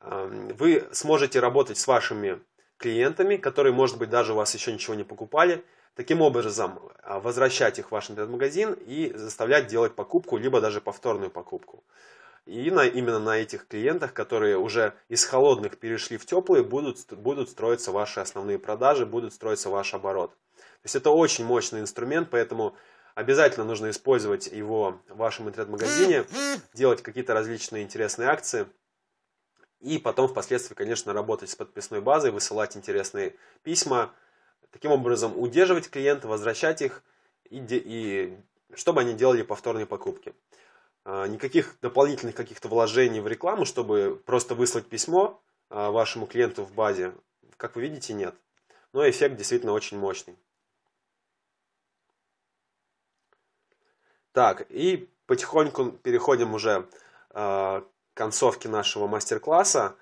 Вы 0.00 0.86
сможете 0.92 1.40
работать 1.40 1.78
с 1.78 1.86
вашими 1.86 2.40
клиентами, 2.76 3.36
которые, 3.36 3.72
может 3.72 3.98
быть, 3.98 4.10
даже 4.10 4.32
у 4.32 4.36
вас 4.36 4.54
еще 4.54 4.72
ничего 4.72 4.94
не 4.94 5.04
покупали, 5.04 5.64
таким 5.94 6.20
образом 6.20 6.78
а, 7.02 7.20
возвращать 7.20 7.78
их 7.78 7.88
в 7.88 7.92
ваш 7.92 8.10
интернет-магазин 8.10 8.76
и 8.86 9.12
заставлять 9.14 9.68
делать 9.68 9.94
покупку, 9.94 10.36
либо 10.36 10.60
даже 10.60 10.80
повторную 10.80 11.30
покупку. 11.30 11.84
И 12.44 12.70
на, 12.70 12.84
именно 12.86 13.20
на 13.20 13.38
этих 13.38 13.68
клиентах, 13.68 14.12
которые 14.12 14.58
уже 14.58 14.94
из 15.08 15.24
холодных 15.24 15.78
перешли 15.78 16.16
в 16.16 16.26
теплые, 16.26 16.64
будут, 16.64 17.12
будут 17.12 17.50
строиться 17.50 17.92
ваши 17.92 18.20
основные 18.20 18.58
продажи, 18.58 19.06
будут 19.06 19.32
строиться 19.32 19.70
ваш 19.70 19.94
оборот. 19.94 20.36
То 20.82 20.86
есть 20.86 20.96
это 20.96 21.10
очень 21.10 21.44
мощный 21.44 21.80
инструмент, 21.80 22.28
поэтому 22.30 22.74
обязательно 23.14 23.64
нужно 23.64 23.90
использовать 23.90 24.48
его 24.48 25.00
в 25.08 25.16
вашем 25.16 25.48
интернет-магазине, 25.48 26.24
делать 26.74 27.02
какие-то 27.02 27.34
различные 27.34 27.82
интересные 27.82 28.28
акции– 28.28 28.66
и 29.82 29.98
потом 29.98 30.28
впоследствии, 30.28 30.74
конечно, 30.74 31.12
работать 31.12 31.50
с 31.50 31.56
подписной 31.56 32.00
базой, 32.00 32.30
высылать 32.30 32.76
интересные 32.76 33.34
письма, 33.64 34.14
таким 34.70 34.92
образом 34.92 35.36
удерживать 35.36 35.90
клиента, 35.90 36.28
возвращать 36.28 36.82
их, 36.82 37.02
и, 37.50 37.58
и 37.68 38.38
чтобы 38.74 39.00
они 39.00 39.12
делали 39.12 39.42
повторные 39.42 39.86
покупки. 39.86 40.34
А, 41.04 41.26
никаких 41.26 41.76
дополнительных 41.82 42.36
каких-то 42.36 42.68
вложений 42.68 43.20
в 43.20 43.26
рекламу, 43.26 43.64
чтобы 43.64 44.22
просто 44.24 44.54
выслать 44.54 44.86
письмо 44.86 45.42
а, 45.68 45.90
вашему 45.90 46.26
клиенту 46.26 46.62
в 46.62 46.72
базе, 46.72 47.12
как 47.56 47.74
вы 47.74 47.82
видите, 47.82 48.14
нет. 48.14 48.36
Но 48.92 49.08
эффект 49.08 49.36
действительно 49.36 49.72
очень 49.72 49.98
мощный. 49.98 50.36
Так, 54.32 54.66
и 54.70 55.08
потихоньку 55.26 55.92
переходим 55.92 56.54
уже 56.54 56.86
а, 57.30 57.84
концовке 58.14 58.68
нашего 58.68 59.06
мастер-класса 59.06 59.94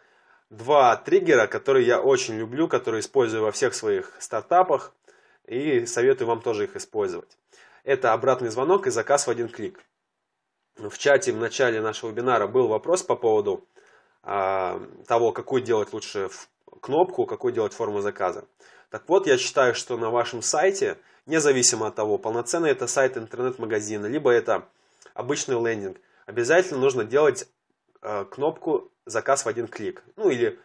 два 0.51 0.97
триггера, 0.97 1.47
которые 1.47 1.87
я 1.87 2.01
очень 2.01 2.37
люблю, 2.37 2.69
которые 2.69 3.01
использую 3.01 3.43
во 3.43 3.53
всех 3.53 3.75
своих 3.75 4.13
стартапах 4.19 4.93
и 5.47 5.87
советую 5.87 6.29
вам 6.29 6.41
тоже 6.43 6.65
их 6.65 6.77
использовать. 6.77 7.39
Это 7.85 8.13
обратный 8.13 8.51
звонок 8.51 8.87
и 8.87 8.91
заказ 8.91 9.27
в 9.27 9.31
один 9.31 9.49
клик. 9.49 9.81
В 10.77 10.97
чате 10.99 11.33
в 11.33 11.37
начале 11.37 11.81
нашего 11.81 12.11
вебинара 12.11 12.47
был 12.47 12.69
вопрос 12.69 13.03
по 13.03 13.17
поводу 13.17 13.67
э, 14.23 14.87
того, 15.07 15.33
какую 15.33 15.63
делать 15.63 15.93
лучше 15.93 16.31
кнопку, 16.81 17.27
какую 17.27 17.53
делать 17.53 17.73
форму 17.73 18.01
заказа. 18.01 18.45
Так 18.91 19.05
вот, 19.09 19.27
я 19.27 19.39
считаю, 19.39 19.75
что 19.75 19.97
на 19.97 20.11
вашем 20.11 20.43
сайте, 20.43 20.99
независимо 21.27 21.87
от 21.87 21.95
того, 21.95 22.19
полноценный 22.19 22.71
это 22.71 22.87
сайт 22.87 23.17
интернет-магазина, 23.17 24.07
либо 24.07 24.31
это 24.31 24.69
обычный 25.15 25.61
лендинг, 25.63 25.99
обязательно 26.27 26.81
нужно 26.81 27.05
делать 27.05 27.49
Э, 28.03 28.25
кнопку 28.25 28.91
«Заказ 29.05 29.45
в 29.45 29.49
один 29.49 29.69
клик». 29.69 30.03
Ну 30.17 30.31
или 30.31 30.59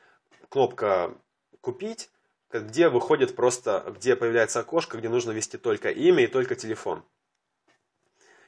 кнопка 0.49 1.13
«Купить», 1.59 2.09
где 2.51 2.87
выходит 2.87 3.35
просто, 3.35 3.93
где 3.97 4.15
появляется 4.15 4.61
окошко, 4.61 4.97
где 4.97 5.09
нужно 5.09 5.31
ввести 5.31 5.57
только 5.57 5.89
имя 5.89 6.23
и 6.23 6.27
только 6.27 6.55
телефон. 6.55 7.03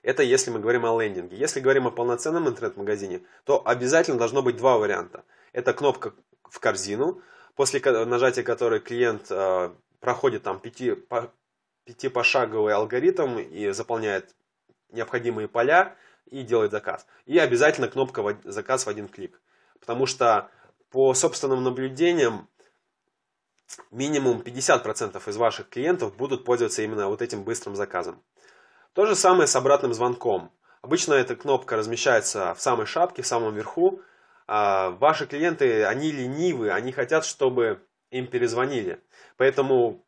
Это 0.03 0.23
если 0.23 0.51
мы 0.51 0.59
говорим 0.59 0.85
о 0.85 1.01
лендинге. 1.01 1.35
Если 1.35 1.59
говорим 1.59 1.87
о 1.87 1.91
полноценном 1.91 2.47
интернет-магазине, 2.47 3.23
то 3.43 3.61
обязательно 3.67 4.17
должно 4.17 4.41
быть 4.41 4.55
два 4.55 4.77
варианта. 4.77 5.25
Это 5.51 5.73
кнопка 5.73 6.13
в 6.43 6.59
корзину, 6.61 7.21
после 7.55 7.81
нажатия 7.81 8.43
которой 8.43 8.79
клиент 8.79 9.25
э, 9.29 9.71
проходит 9.99 10.43
там 10.43 10.61
пяти, 10.61 10.93
по, 10.93 11.33
пятипошаговый 11.87 12.73
алгоритм 12.73 13.39
и 13.39 13.71
заполняет 13.71 14.35
необходимые 14.91 15.47
поля, 15.47 15.95
и 16.29 16.43
делать 16.43 16.71
заказ. 16.71 17.07
И 17.25 17.37
обязательно 17.37 17.87
кнопка 17.87 18.37
«Заказ 18.43 18.85
в 18.85 18.89
один 18.89 19.07
клик». 19.07 19.41
Потому 19.79 20.05
что 20.05 20.49
по 20.89 21.13
собственным 21.13 21.63
наблюдениям 21.63 22.49
минимум 23.91 24.41
50% 24.41 25.21
из 25.29 25.37
ваших 25.37 25.69
клиентов 25.69 26.15
будут 26.15 26.45
пользоваться 26.45 26.81
именно 26.81 27.07
вот 27.07 27.21
этим 27.21 27.43
быстрым 27.43 27.75
заказом. 27.75 28.21
То 28.93 29.05
же 29.05 29.15
самое 29.15 29.47
с 29.47 29.55
обратным 29.55 29.93
звонком. 29.93 30.51
Обычно 30.81 31.13
эта 31.13 31.35
кнопка 31.35 31.75
размещается 31.75 32.53
в 32.53 32.61
самой 32.61 32.85
шапке, 32.85 33.21
в 33.21 33.27
самом 33.27 33.55
верху. 33.55 34.01
А 34.47 34.91
ваши 34.91 35.27
клиенты, 35.27 35.83
они 35.83 36.11
ленивы, 36.11 36.71
они 36.71 36.91
хотят, 36.91 37.25
чтобы 37.25 37.81
им 38.09 38.27
перезвонили. 38.27 39.01
Поэтому 39.35 40.05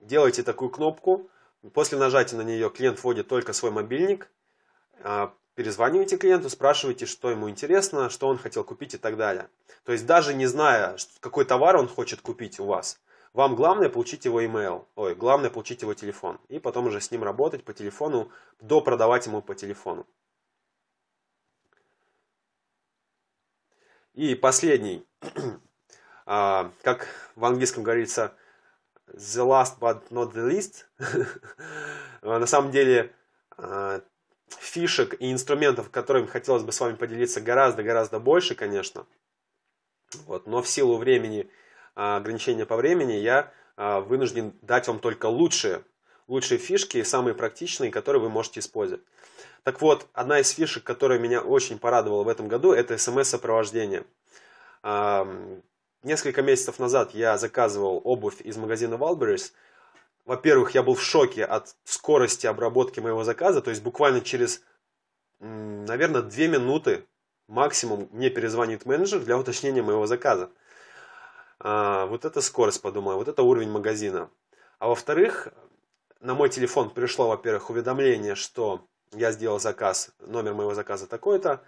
делайте 0.00 0.42
такую 0.42 0.70
кнопку. 0.70 1.28
После 1.74 1.98
нажатия 1.98 2.36
на 2.38 2.42
нее 2.42 2.70
клиент 2.70 3.02
вводит 3.02 3.28
только 3.28 3.52
свой 3.52 3.70
мобильник, 3.70 4.30
а, 5.02 5.34
перезванивайте 5.54 6.16
клиенту, 6.16 6.48
спрашивайте, 6.48 7.04
что 7.04 7.30
ему 7.30 7.50
интересно, 7.50 8.08
что 8.08 8.28
он 8.28 8.38
хотел 8.38 8.64
купить 8.64 8.94
и 8.94 8.98
так 8.98 9.16
далее. 9.16 9.48
То 9.84 9.92
есть 9.92 10.06
даже 10.06 10.32
не 10.32 10.46
зная, 10.46 10.96
какой 11.20 11.44
товар 11.44 11.76
он 11.76 11.86
хочет 11.86 12.22
купить 12.22 12.58
у 12.60 12.64
вас, 12.64 12.98
вам 13.32 13.54
главное 13.54 13.88
получить 13.88 14.24
его 14.24 14.42
email, 14.42 14.86
ой, 14.96 15.14
главное 15.14 15.50
получить 15.50 15.82
его 15.82 15.94
телефон. 15.94 16.40
И 16.48 16.58
потом 16.58 16.86
уже 16.86 17.00
с 17.00 17.10
ним 17.10 17.22
работать 17.22 17.62
по 17.62 17.72
телефону, 17.72 18.30
допродавать 18.60 19.26
ему 19.26 19.42
по 19.42 19.54
телефону. 19.54 20.06
И 24.14 24.34
последний, 24.34 25.06
а, 26.26 26.72
как 26.82 27.06
в 27.36 27.44
английском 27.44 27.84
говорится, 27.84 28.34
the 29.14 29.44
last 29.44 29.78
but 29.80 30.10
not 30.10 30.32
the 30.32 30.48
least. 30.48 30.86
На 32.22 32.46
самом 32.46 32.70
деле, 32.70 33.12
а, 33.56 34.02
фишек 34.58 35.14
и 35.20 35.32
инструментов, 35.32 35.90
которыми 35.90 36.26
хотелось 36.26 36.62
бы 36.62 36.72
с 36.72 36.80
вами 36.80 36.96
поделиться 36.96 37.40
гораздо-гораздо 37.40 38.18
больше, 38.18 38.54
конечно. 38.54 39.06
Вот. 40.26 40.46
Но 40.46 40.62
в 40.62 40.68
силу 40.68 40.96
времени, 40.96 41.50
а, 41.94 42.16
ограничения 42.16 42.66
по 42.66 42.76
времени, 42.76 43.12
я 43.12 43.52
а, 43.76 44.00
вынужден 44.00 44.54
дать 44.62 44.88
вам 44.88 44.98
только 44.98 45.26
лучшие, 45.26 45.84
лучшие 46.28 46.58
фишки, 46.58 47.02
самые 47.02 47.34
практичные, 47.34 47.90
которые 47.90 48.22
вы 48.22 48.28
можете 48.28 48.60
использовать. 48.60 49.04
Так 49.62 49.80
вот, 49.80 50.06
одна 50.14 50.40
из 50.40 50.50
фишек, 50.50 50.84
которая 50.84 51.18
меня 51.18 51.40
очень 51.40 51.78
порадовала 51.78 52.24
в 52.24 52.28
этом 52.28 52.48
году, 52.48 52.72
это 52.72 52.96
смс-сопровождение. 52.96 54.04
Несколько 56.02 56.42
месяцев 56.42 56.78
назад 56.78 57.14
я 57.14 57.36
заказывал 57.38 58.00
обувь 58.04 58.40
из 58.40 58.56
магазина 58.56 58.94
Wildberries– 58.94 59.52
во-первых, 60.30 60.76
я 60.76 60.84
был 60.84 60.94
в 60.94 61.02
шоке 61.02 61.44
от 61.44 61.74
скорости 61.82 62.46
обработки 62.46 63.00
моего 63.00 63.24
заказа, 63.24 63.62
то 63.62 63.70
есть 63.70 63.82
буквально 63.82 64.20
через, 64.20 64.62
наверное, 65.40 66.22
2 66.22 66.46
минуты 66.46 67.04
максимум 67.48 68.08
мне 68.12 68.30
перезвонит 68.30 68.86
менеджер 68.86 69.18
для 69.18 69.36
уточнения 69.36 69.82
моего 69.82 70.06
заказа. 70.06 70.50
А, 71.58 72.06
вот 72.06 72.24
это 72.24 72.40
скорость, 72.42 72.80
подумаю, 72.80 73.16
вот 73.16 73.26
это 73.26 73.42
уровень 73.42 73.70
магазина. 73.70 74.30
А 74.78 74.86
во-вторых, 74.86 75.48
на 76.20 76.34
мой 76.34 76.48
телефон 76.48 76.90
пришло, 76.90 77.28
во-первых, 77.28 77.68
уведомление, 77.70 78.36
что 78.36 78.86
я 79.12 79.32
сделал 79.32 79.58
заказ, 79.58 80.12
номер 80.20 80.54
моего 80.54 80.74
заказа 80.74 81.08
такой-то. 81.08 81.60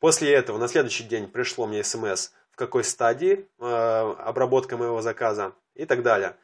После 0.00 0.32
этого 0.32 0.58
на 0.58 0.66
следующий 0.66 1.04
день 1.04 1.28
пришло 1.28 1.66
мне 1.68 1.84
смс, 1.84 2.32
какой 2.58 2.84
стадии 2.84 3.48
э, 3.58 4.14
обработка 4.18 4.76
моего 4.76 5.00
заказа 5.00 5.52
и 5.74 5.86
так 5.86 6.02
далее. 6.02 6.36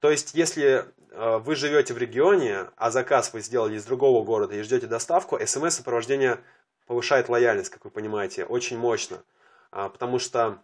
То 0.00 0.10
есть, 0.10 0.34
если 0.34 0.84
э, 1.10 1.38
вы 1.38 1.54
живете 1.54 1.94
в 1.94 1.98
регионе, 1.98 2.66
а 2.76 2.90
заказ 2.90 3.32
вы 3.32 3.40
сделали 3.40 3.76
из 3.76 3.84
другого 3.84 4.24
города 4.24 4.54
и 4.54 4.62
ждете 4.62 4.86
доставку, 4.86 5.38
смс-сопровождение 5.38 6.40
повышает 6.86 7.28
лояльность, 7.28 7.70
как 7.70 7.84
вы 7.84 7.90
понимаете, 7.90 8.44
очень 8.44 8.76
мощно. 8.76 9.22
А, 9.70 9.88
потому 9.88 10.18
что 10.18 10.58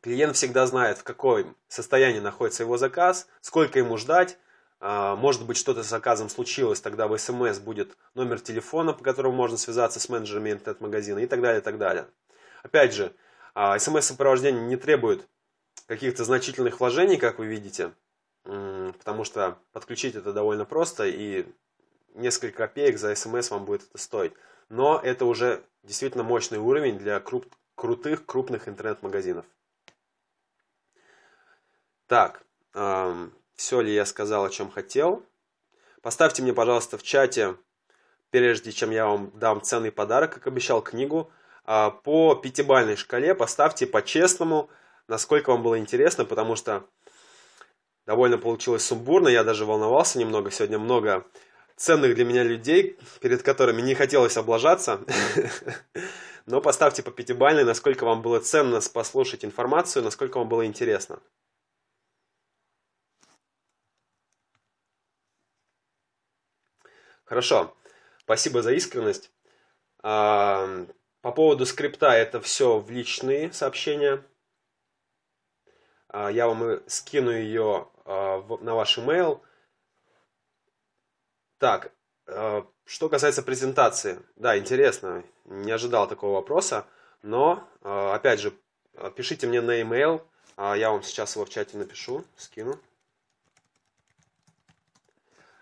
клиент 0.00 0.36
всегда 0.36 0.66
знает, 0.66 0.98
в 0.98 1.04
каком 1.04 1.54
состоянии 1.68 2.20
находится 2.20 2.62
его 2.62 2.78
заказ, 2.78 3.28
сколько 3.42 3.78
ему 3.78 3.98
ждать. 3.98 4.38
А, 4.80 5.16
может 5.16 5.44
быть, 5.44 5.58
что-то 5.58 5.82
с 5.82 5.88
заказом 5.88 6.30
случилось, 6.30 6.80
тогда 6.80 7.08
в 7.08 7.18
смс 7.18 7.58
будет 7.58 7.96
номер 8.14 8.40
телефона, 8.40 8.94
по 8.94 9.04
которому 9.04 9.36
можно 9.36 9.58
связаться 9.58 10.00
с 10.00 10.08
менеджерами 10.08 10.52
интернет-магазина 10.52 11.18
и 11.18 11.26
так 11.26 11.42
далее, 11.42 11.60
и 11.60 11.64
так 11.64 11.76
далее. 11.76 12.06
Опять 12.62 12.94
же, 12.94 13.12
смс-сопровождение 13.78 14.62
не 14.62 14.76
требует 14.76 15.26
каких-то 15.86 16.24
значительных 16.24 16.80
вложений, 16.80 17.16
как 17.16 17.38
вы 17.38 17.46
видите 17.46 17.92
потому 18.98 19.24
что 19.24 19.58
подключить 19.72 20.14
это 20.14 20.32
довольно 20.32 20.64
просто, 20.64 21.06
и 21.06 21.46
несколько 22.14 22.58
копеек 22.58 22.98
за 22.98 23.14
смс 23.14 23.50
вам 23.50 23.64
будет 23.64 23.82
это 23.82 23.98
стоить. 23.98 24.32
Но 24.68 25.00
это 25.02 25.24
уже 25.24 25.62
действительно 25.82 26.24
мощный 26.24 26.58
уровень 26.58 26.98
для 26.98 27.20
круп 27.20 27.46
крутых, 27.74 28.26
крупных 28.26 28.68
интернет-магазинов. 28.68 29.46
Так, 32.06 32.42
все 33.54 33.80
ли 33.80 33.94
я 33.94 34.04
сказал, 34.04 34.44
о 34.44 34.50
чем 34.50 34.70
хотел? 34.70 35.24
Поставьте 36.02 36.42
мне, 36.42 36.52
пожалуйста, 36.52 36.96
в 36.98 37.02
чате, 37.02 37.56
прежде 38.30 38.72
чем 38.72 38.90
я 38.90 39.06
вам 39.06 39.30
дам 39.34 39.62
ценный 39.62 39.92
подарок, 39.92 40.34
как 40.34 40.46
обещал, 40.46 40.82
книгу, 40.82 41.30
а, 41.30 41.37
по 42.02 42.34
пятибальной 42.34 42.96
шкале 42.96 43.34
поставьте 43.34 43.86
по-честному, 43.86 44.70
насколько 45.06 45.50
вам 45.50 45.62
было 45.62 45.78
интересно, 45.78 46.24
потому 46.24 46.56
что 46.56 46.84
довольно 48.06 48.38
получилось 48.38 48.86
сумбурно, 48.86 49.28
я 49.28 49.44
даже 49.44 49.66
волновался 49.66 50.18
немного, 50.18 50.50
сегодня 50.50 50.78
много 50.78 51.26
ценных 51.76 52.14
для 52.14 52.24
меня 52.24 52.42
людей, 52.42 52.98
перед 53.20 53.42
которыми 53.42 53.82
не 53.82 53.94
хотелось 53.94 54.38
облажаться, 54.38 55.00
но 56.46 56.62
поставьте 56.62 57.02
по 57.02 57.10
пятибальной, 57.10 57.64
насколько 57.64 58.04
вам 58.04 58.22
было 58.22 58.40
ценно 58.40 58.80
послушать 58.92 59.44
информацию, 59.44 60.02
насколько 60.02 60.38
вам 60.38 60.48
было 60.48 60.64
интересно. 60.64 61.20
Хорошо, 67.24 67.76
спасибо 68.24 68.62
за 68.62 68.72
искренность. 68.72 69.30
А, 71.22 71.28
по 71.28 71.32
поводу 71.32 71.66
скрипта 71.66 72.12
это 72.12 72.40
все 72.40 72.78
в 72.78 72.90
личные 72.90 73.52
сообщения. 73.52 74.24
А, 76.08 76.30
я 76.30 76.46
вам 76.46 76.80
скину 76.88 77.30
ее 77.30 77.88
а, 78.04 78.42
на 78.60 78.74
ваш 78.74 78.98
email. 78.98 79.40
Так, 81.58 81.92
что 82.84 83.08
касается 83.08 83.42
презентации. 83.42 84.20
Да, 84.36 84.56
интересно, 84.56 85.24
не 85.44 85.72
ожидал 85.72 86.06
такого 86.06 86.34
вопроса. 86.34 86.86
Но, 87.22 87.68
опять 87.82 88.38
же, 88.38 88.52
пишите 89.16 89.48
мне 89.48 89.60
на 89.60 89.80
email. 89.80 90.24
Я 90.56 90.92
вам 90.92 91.02
сейчас 91.02 91.34
его 91.34 91.46
в 91.46 91.48
чате 91.48 91.76
напишу, 91.76 92.24
скину. 92.36 92.78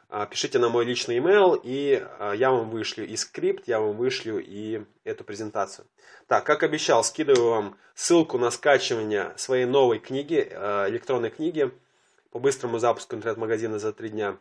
А, 0.09 0.25
пишите 0.27 0.59
на 0.61 0.69
мой 0.69 0.85
личный 0.85 1.19
email, 1.19 1.61
и 1.63 2.01
а, 2.19 2.33
я 2.33 2.53
вам 2.53 2.71
вышлю 2.71 3.05
и 3.05 3.17
скрипт, 3.17 3.67
я 3.67 3.81
вам 3.81 3.97
вышлю 3.97 4.39
и 4.39 4.85
эту 5.03 5.25
презентацию. 5.25 5.89
Так, 6.29 6.45
как 6.45 6.63
обещал, 6.63 7.03
скидываю 7.03 7.51
вам 7.51 7.79
ссылку 7.95 8.39
на 8.39 8.53
скачивание 8.53 9.33
своей 9.37 9.65
новой 9.65 9.99
книги, 9.99 10.49
а, 10.53 10.89
электронной 10.89 11.31
книги 11.31 11.73
по 12.31 12.39
быстрому 12.39 12.79
запуску 12.79 13.17
интернет-магазина 13.17 13.81
за 13.81 13.93
три 13.93 14.11
дня. 14.11 14.39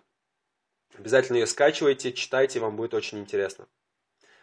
Обязательно 0.97 1.37
ее 1.37 1.47
скачивайте, 1.47 2.13
читайте, 2.13 2.59
вам 2.59 2.75
будет 2.75 2.93
очень 2.93 3.17
интересно. 3.19 3.67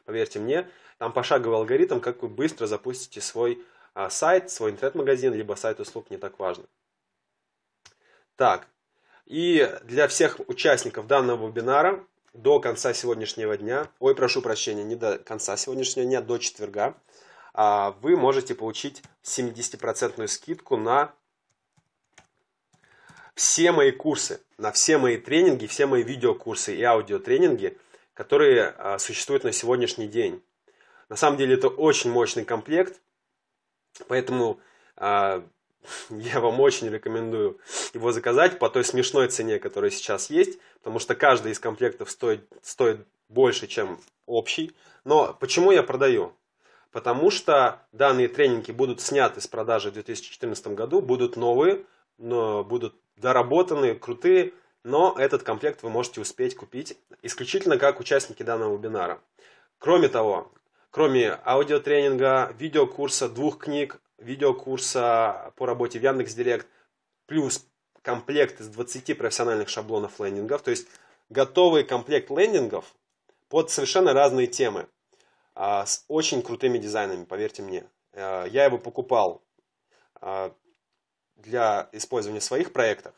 Поверьте 0.04 0.40
мне, 0.40 0.68
там 0.98 1.12
пошаговый 1.12 1.56
алгоритм, 1.56 2.00
как 2.00 2.22
вы 2.22 2.28
быстро 2.28 2.66
запустите 2.66 3.20
свой 3.20 3.64
сайт, 4.10 4.50
свой 4.50 4.72
интернет-магазин, 4.72 5.32
либо 5.32 5.54
сайт 5.54 5.78
услуг, 5.78 6.10
не 6.10 6.16
так 6.16 6.38
важно. 6.40 6.64
Так, 8.36 8.68
и 9.26 9.78
для 9.84 10.08
всех 10.08 10.40
участников 10.48 11.06
данного 11.06 11.48
вебинара 11.48 12.04
до 12.32 12.60
конца 12.60 12.94
сегодняшнего 12.94 13.56
дня, 13.56 13.88
ой, 13.98 14.14
прошу 14.14 14.42
прощения, 14.42 14.84
не 14.84 14.96
до 14.96 15.18
конца 15.18 15.56
сегодняшнего 15.56 16.06
дня, 16.06 16.20
до 16.20 16.38
четверга, 16.38 16.94
а, 17.54 17.92
вы 18.00 18.16
можете 18.16 18.54
получить 18.54 19.02
70% 19.22 20.26
скидку 20.28 20.76
на 20.76 21.14
все 23.34 23.72
мои 23.72 23.90
курсы, 23.90 24.40
на 24.58 24.72
все 24.72 24.98
мои 24.98 25.18
тренинги, 25.18 25.66
все 25.66 25.86
мои 25.86 26.02
видеокурсы 26.02 26.74
и 26.74 26.82
аудиотренинги, 26.82 27.78
которые 28.14 28.74
а, 28.78 28.98
существуют 28.98 29.44
на 29.44 29.52
сегодняшний 29.52 30.08
день. 30.08 30.42
На 31.08 31.16
самом 31.16 31.36
деле 31.36 31.54
это 31.54 31.68
очень 31.68 32.10
мощный 32.10 32.44
комплект, 32.44 33.00
поэтому 34.08 34.60
а, 34.96 35.46
я 36.10 36.40
вам 36.40 36.60
очень 36.60 36.88
рекомендую 36.88 37.58
его 37.94 38.12
заказать 38.12 38.58
по 38.58 38.68
той 38.68 38.84
смешной 38.84 39.28
цене, 39.28 39.58
которая 39.58 39.90
сейчас 39.90 40.30
есть, 40.30 40.58
потому 40.78 40.98
что 40.98 41.14
каждый 41.14 41.52
из 41.52 41.58
комплектов 41.58 42.10
стоит, 42.10 42.46
стоит 42.62 43.06
больше, 43.28 43.66
чем 43.66 43.98
общий. 44.26 44.72
Но 45.04 45.36
почему 45.38 45.72
я 45.72 45.82
продаю? 45.82 46.34
Потому 46.90 47.30
что 47.30 47.80
данные 47.92 48.28
тренинги 48.28 48.70
будут 48.70 49.00
сняты 49.00 49.40
с 49.40 49.46
продажи 49.46 49.90
в 49.90 49.94
2014 49.94 50.68
году, 50.68 51.00
будут 51.00 51.36
новые, 51.36 51.84
но 52.18 52.62
будут 52.62 52.94
доработанные, 53.16 53.94
крутые, 53.94 54.52
но 54.84 55.14
этот 55.18 55.42
комплект 55.42 55.82
вы 55.82 55.90
можете 55.90 56.20
успеть 56.20 56.56
купить 56.56 56.98
исключительно 57.22 57.78
как 57.78 58.00
участники 58.00 58.42
данного 58.42 58.76
вебинара. 58.76 59.20
Кроме 59.78 60.08
того, 60.08 60.52
кроме 60.90 61.30
аудиотренинга, 61.44 62.54
видеокурса, 62.58 63.28
двух 63.28 63.58
книг, 63.58 64.00
видеокурса 64.22 65.52
по 65.56 65.66
работе 65.66 65.98
в 65.98 66.02
Яндекс.Директ, 66.02 66.66
плюс 67.26 67.66
комплект 68.02 68.60
из 68.60 68.68
20 68.68 69.16
профессиональных 69.16 69.68
шаблонов 69.68 70.20
лендингов, 70.20 70.62
то 70.62 70.70
есть 70.70 70.88
готовый 71.30 71.84
комплект 71.84 72.30
лендингов 72.30 72.94
под 73.48 73.70
совершенно 73.70 74.12
разные 74.12 74.46
темы, 74.46 74.88
а, 75.54 75.86
с 75.86 76.04
очень 76.08 76.42
крутыми 76.42 76.78
дизайнами, 76.78 77.24
поверьте 77.24 77.62
мне. 77.62 77.84
А, 78.12 78.44
я 78.46 78.64
его 78.64 78.78
покупал 78.78 79.42
а, 80.20 80.52
для 81.36 81.88
использования 81.92 82.40
в 82.40 82.44
своих 82.44 82.72
проектах, 82.72 83.14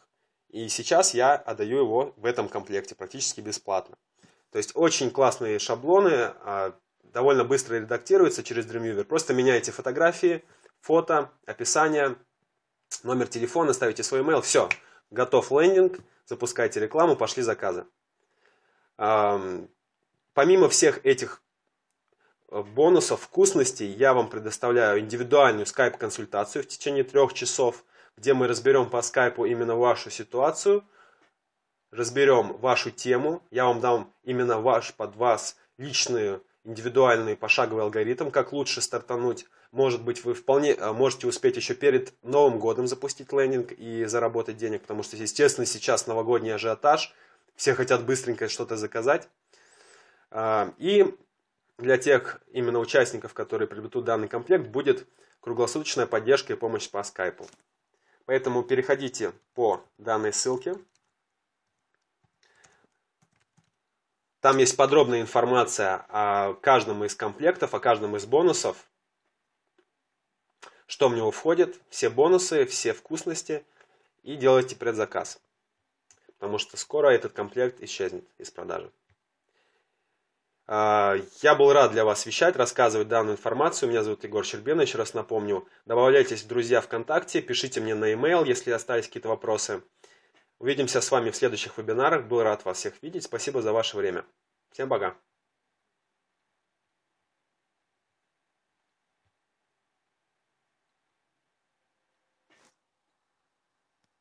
и 0.49 0.69
сейчас 0.69 1.15
я 1.15 1.35
отдаю 1.35 1.79
его 1.79 2.15
в 2.17 2.27
этом 2.27 2.49
комплекте 2.49 2.95
практически 2.95 3.41
бесплатно. 3.41 3.97
То 4.51 4.59
есть 4.59 4.73
очень 4.75 5.11
классные 5.11 5.59
шаблоны, 5.59 6.33
довольно 7.03 7.45
быстро 7.45 7.75
редактируются 7.77 8.45
через 8.45 8.67
Dreamweaver. 8.67 9.03
Просто 9.03 9.35
меняете 9.35 9.73
фотографии, 9.73 10.45
фото, 10.85 11.31
описание, 11.47 12.15
номер 13.05 13.27
телефона, 13.27 13.73
ставите 13.73 14.03
свой 14.03 14.21
email, 14.21 14.43
все, 14.43 14.69
готов 15.11 15.51
лендинг, 15.51 15.99
запускайте 16.27 16.79
рекламу, 16.79 17.17
пошли 17.17 17.43
заказы. 17.43 17.87
Помимо 18.97 20.69
всех 20.69 21.05
этих 21.07 21.43
э, 22.51 22.61
бонусов, 22.61 23.23
вкусностей, 23.23 23.87
я 23.87 24.13
вам 24.13 24.29
предоставляю 24.29 24.99
индивидуальную 24.99 25.65
скайп-консультацию 25.65 26.65
в 26.65 26.67
течение 26.67 27.05
трех 27.05 27.35
часов, 27.35 27.85
где 28.17 28.35
мы 28.35 28.49
разберем 28.49 28.91
по 28.91 29.01
скайпу 29.01 29.45
именно 29.45 29.77
вашу 29.77 30.11
ситуацию, 30.11 30.85
разберем 31.93 32.57
вашу 32.59 32.91
тему, 32.91 33.43
я 33.53 33.67
вам 33.67 33.81
дам 33.81 34.13
именно 34.25 34.61
ваш 34.61 34.93
под 34.95 35.15
вас 35.15 35.57
личный 35.79 36.41
индивидуальный 36.65 37.37
пошаговый 37.37 37.85
алгоритм, 37.85 38.31
как 38.31 38.53
лучше 38.53 38.81
стартануть 38.81 39.47
может 39.75 40.03
быть, 40.03 40.25
вы 40.25 40.35
вполне 40.35 40.75
а, 40.75 40.93
можете 40.93 41.27
успеть 41.27 41.57
еще 41.57 41.75
перед 41.75 42.15
Новым 42.23 42.61
годом 42.61 42.87
запустить 42.87 43.33
лендинг 43.33 43.73
и 43.73 44.05
заработать 44.05 44.57
денег, 44.57 44.83
потому 44.83 45.03
что, 45.03 45.17
естественно, 45.17 45.67
сейчас 45.67 46.07
новогодний 46.07 46.55
ажиотаж, 46.55 47.13
все 47.57 47.75
хотят 47.75 48.05
быстренько 48.05 48.49
что-то 48.49 48.77
заказать. 48.77 49.29
А, 50.31 50.73
и 50.79 51.13
для 51.79 51.99
тех 51.99 52.41
именно 52.53 52.79
участников, 52.79 53.35
которые 53.35 53.67
приобретут 53.67 54.05
данный 54.05 54.29
комплект, 54.29 54.69
будет 54.69 55.09
круглосуточная 55.41 56.07
поддержка 56.07 56.53
и 56.53 56.57
помощь 56.57 56.89
по 56.89 57.03
скайпу. 57.03 57.47
Поэтому 58.27 58.63
переходите 58.63 59.33
по 59.55 59.85
данной 59.99 60.33
ссылке. 60.33 60.77
Там 64.41 64.59
есть 64.59 64.77
подробная 64.77 65.21
информация 65.21 66.07
о 66.09 66.55
каждом 66.55 67.05
из 67.05 67.17
комплектов, 67.17 67.75
о 67.75 67.81
каждом 67.81 68.15
из 68.17 68.25
бонусов 68.25 68.89
что 70.87 71.09
в 71.09 71.15
него 71.15 71.31
входит, 71.31 71.81
все 71.89 72.11
бонусы, 72.11 72.67
все 72.67 72.93
вкусности 72.93 73.65
и 74.23 74.37
делайте 74.37 74.77
предзаказ. 74.77 75.41
Потому 76.39 76.59
что 76.59 76.77
скоро 76.77 77.09
этот 77.09 77.33
комплект 77.33 77.81
исчезнет 77.83 78.25
из 78.39 78.51
продажи. 78.51 78.91
А, 80.67 81.17
я 81.43 81.55
был 81.55 81.73
рад 81.73 81.93
для 81.93 82.05
вас 82.05 82.25
вещать, 82.27 82.57
рассказывать 82.57 83.09
данную 83.09 83.37
информацию. 83.37 83.89
Меня 83.89 84.03
зовут 84.03 84.25
Егор 84.25 84.45
Щербина, 84.45 84.83
еще 84.83 84.99
раз 84.99 85.15
напомню. 85.15 85.67
Добавляйтесь 85.85 86.43
в 86.43 86.49
друзья 86.49 86.81
ВКонтакте, 86.81 87.43
пишите 87.43 87.81
мне 87.81 87.95
на 87.95 88.07
e-mail, 88.07 88.47
если 88.47 88.71
остались 88.71 89.07
какие-то 89.07 89.29
вопросы. 89.29 89.83
Увидимся 90.59 91.01
с 91.01 91.11
вами 91.11 91.31
в 91.31 91.37
следующих 91.37 91.77
вебинарах. 91.77 92.27
Был 92.27 92.43
рад 92.43 92.65
вас 92.65 92.79
всех 92.79 92.95
видеть. 93.03 93.25
Спасибо 93.25 93.61
за 93.61 93.73
ваше 93.73 93.97
время. 93.97 94.25
Всем 94.71 94.89
пока. 94.89 95.15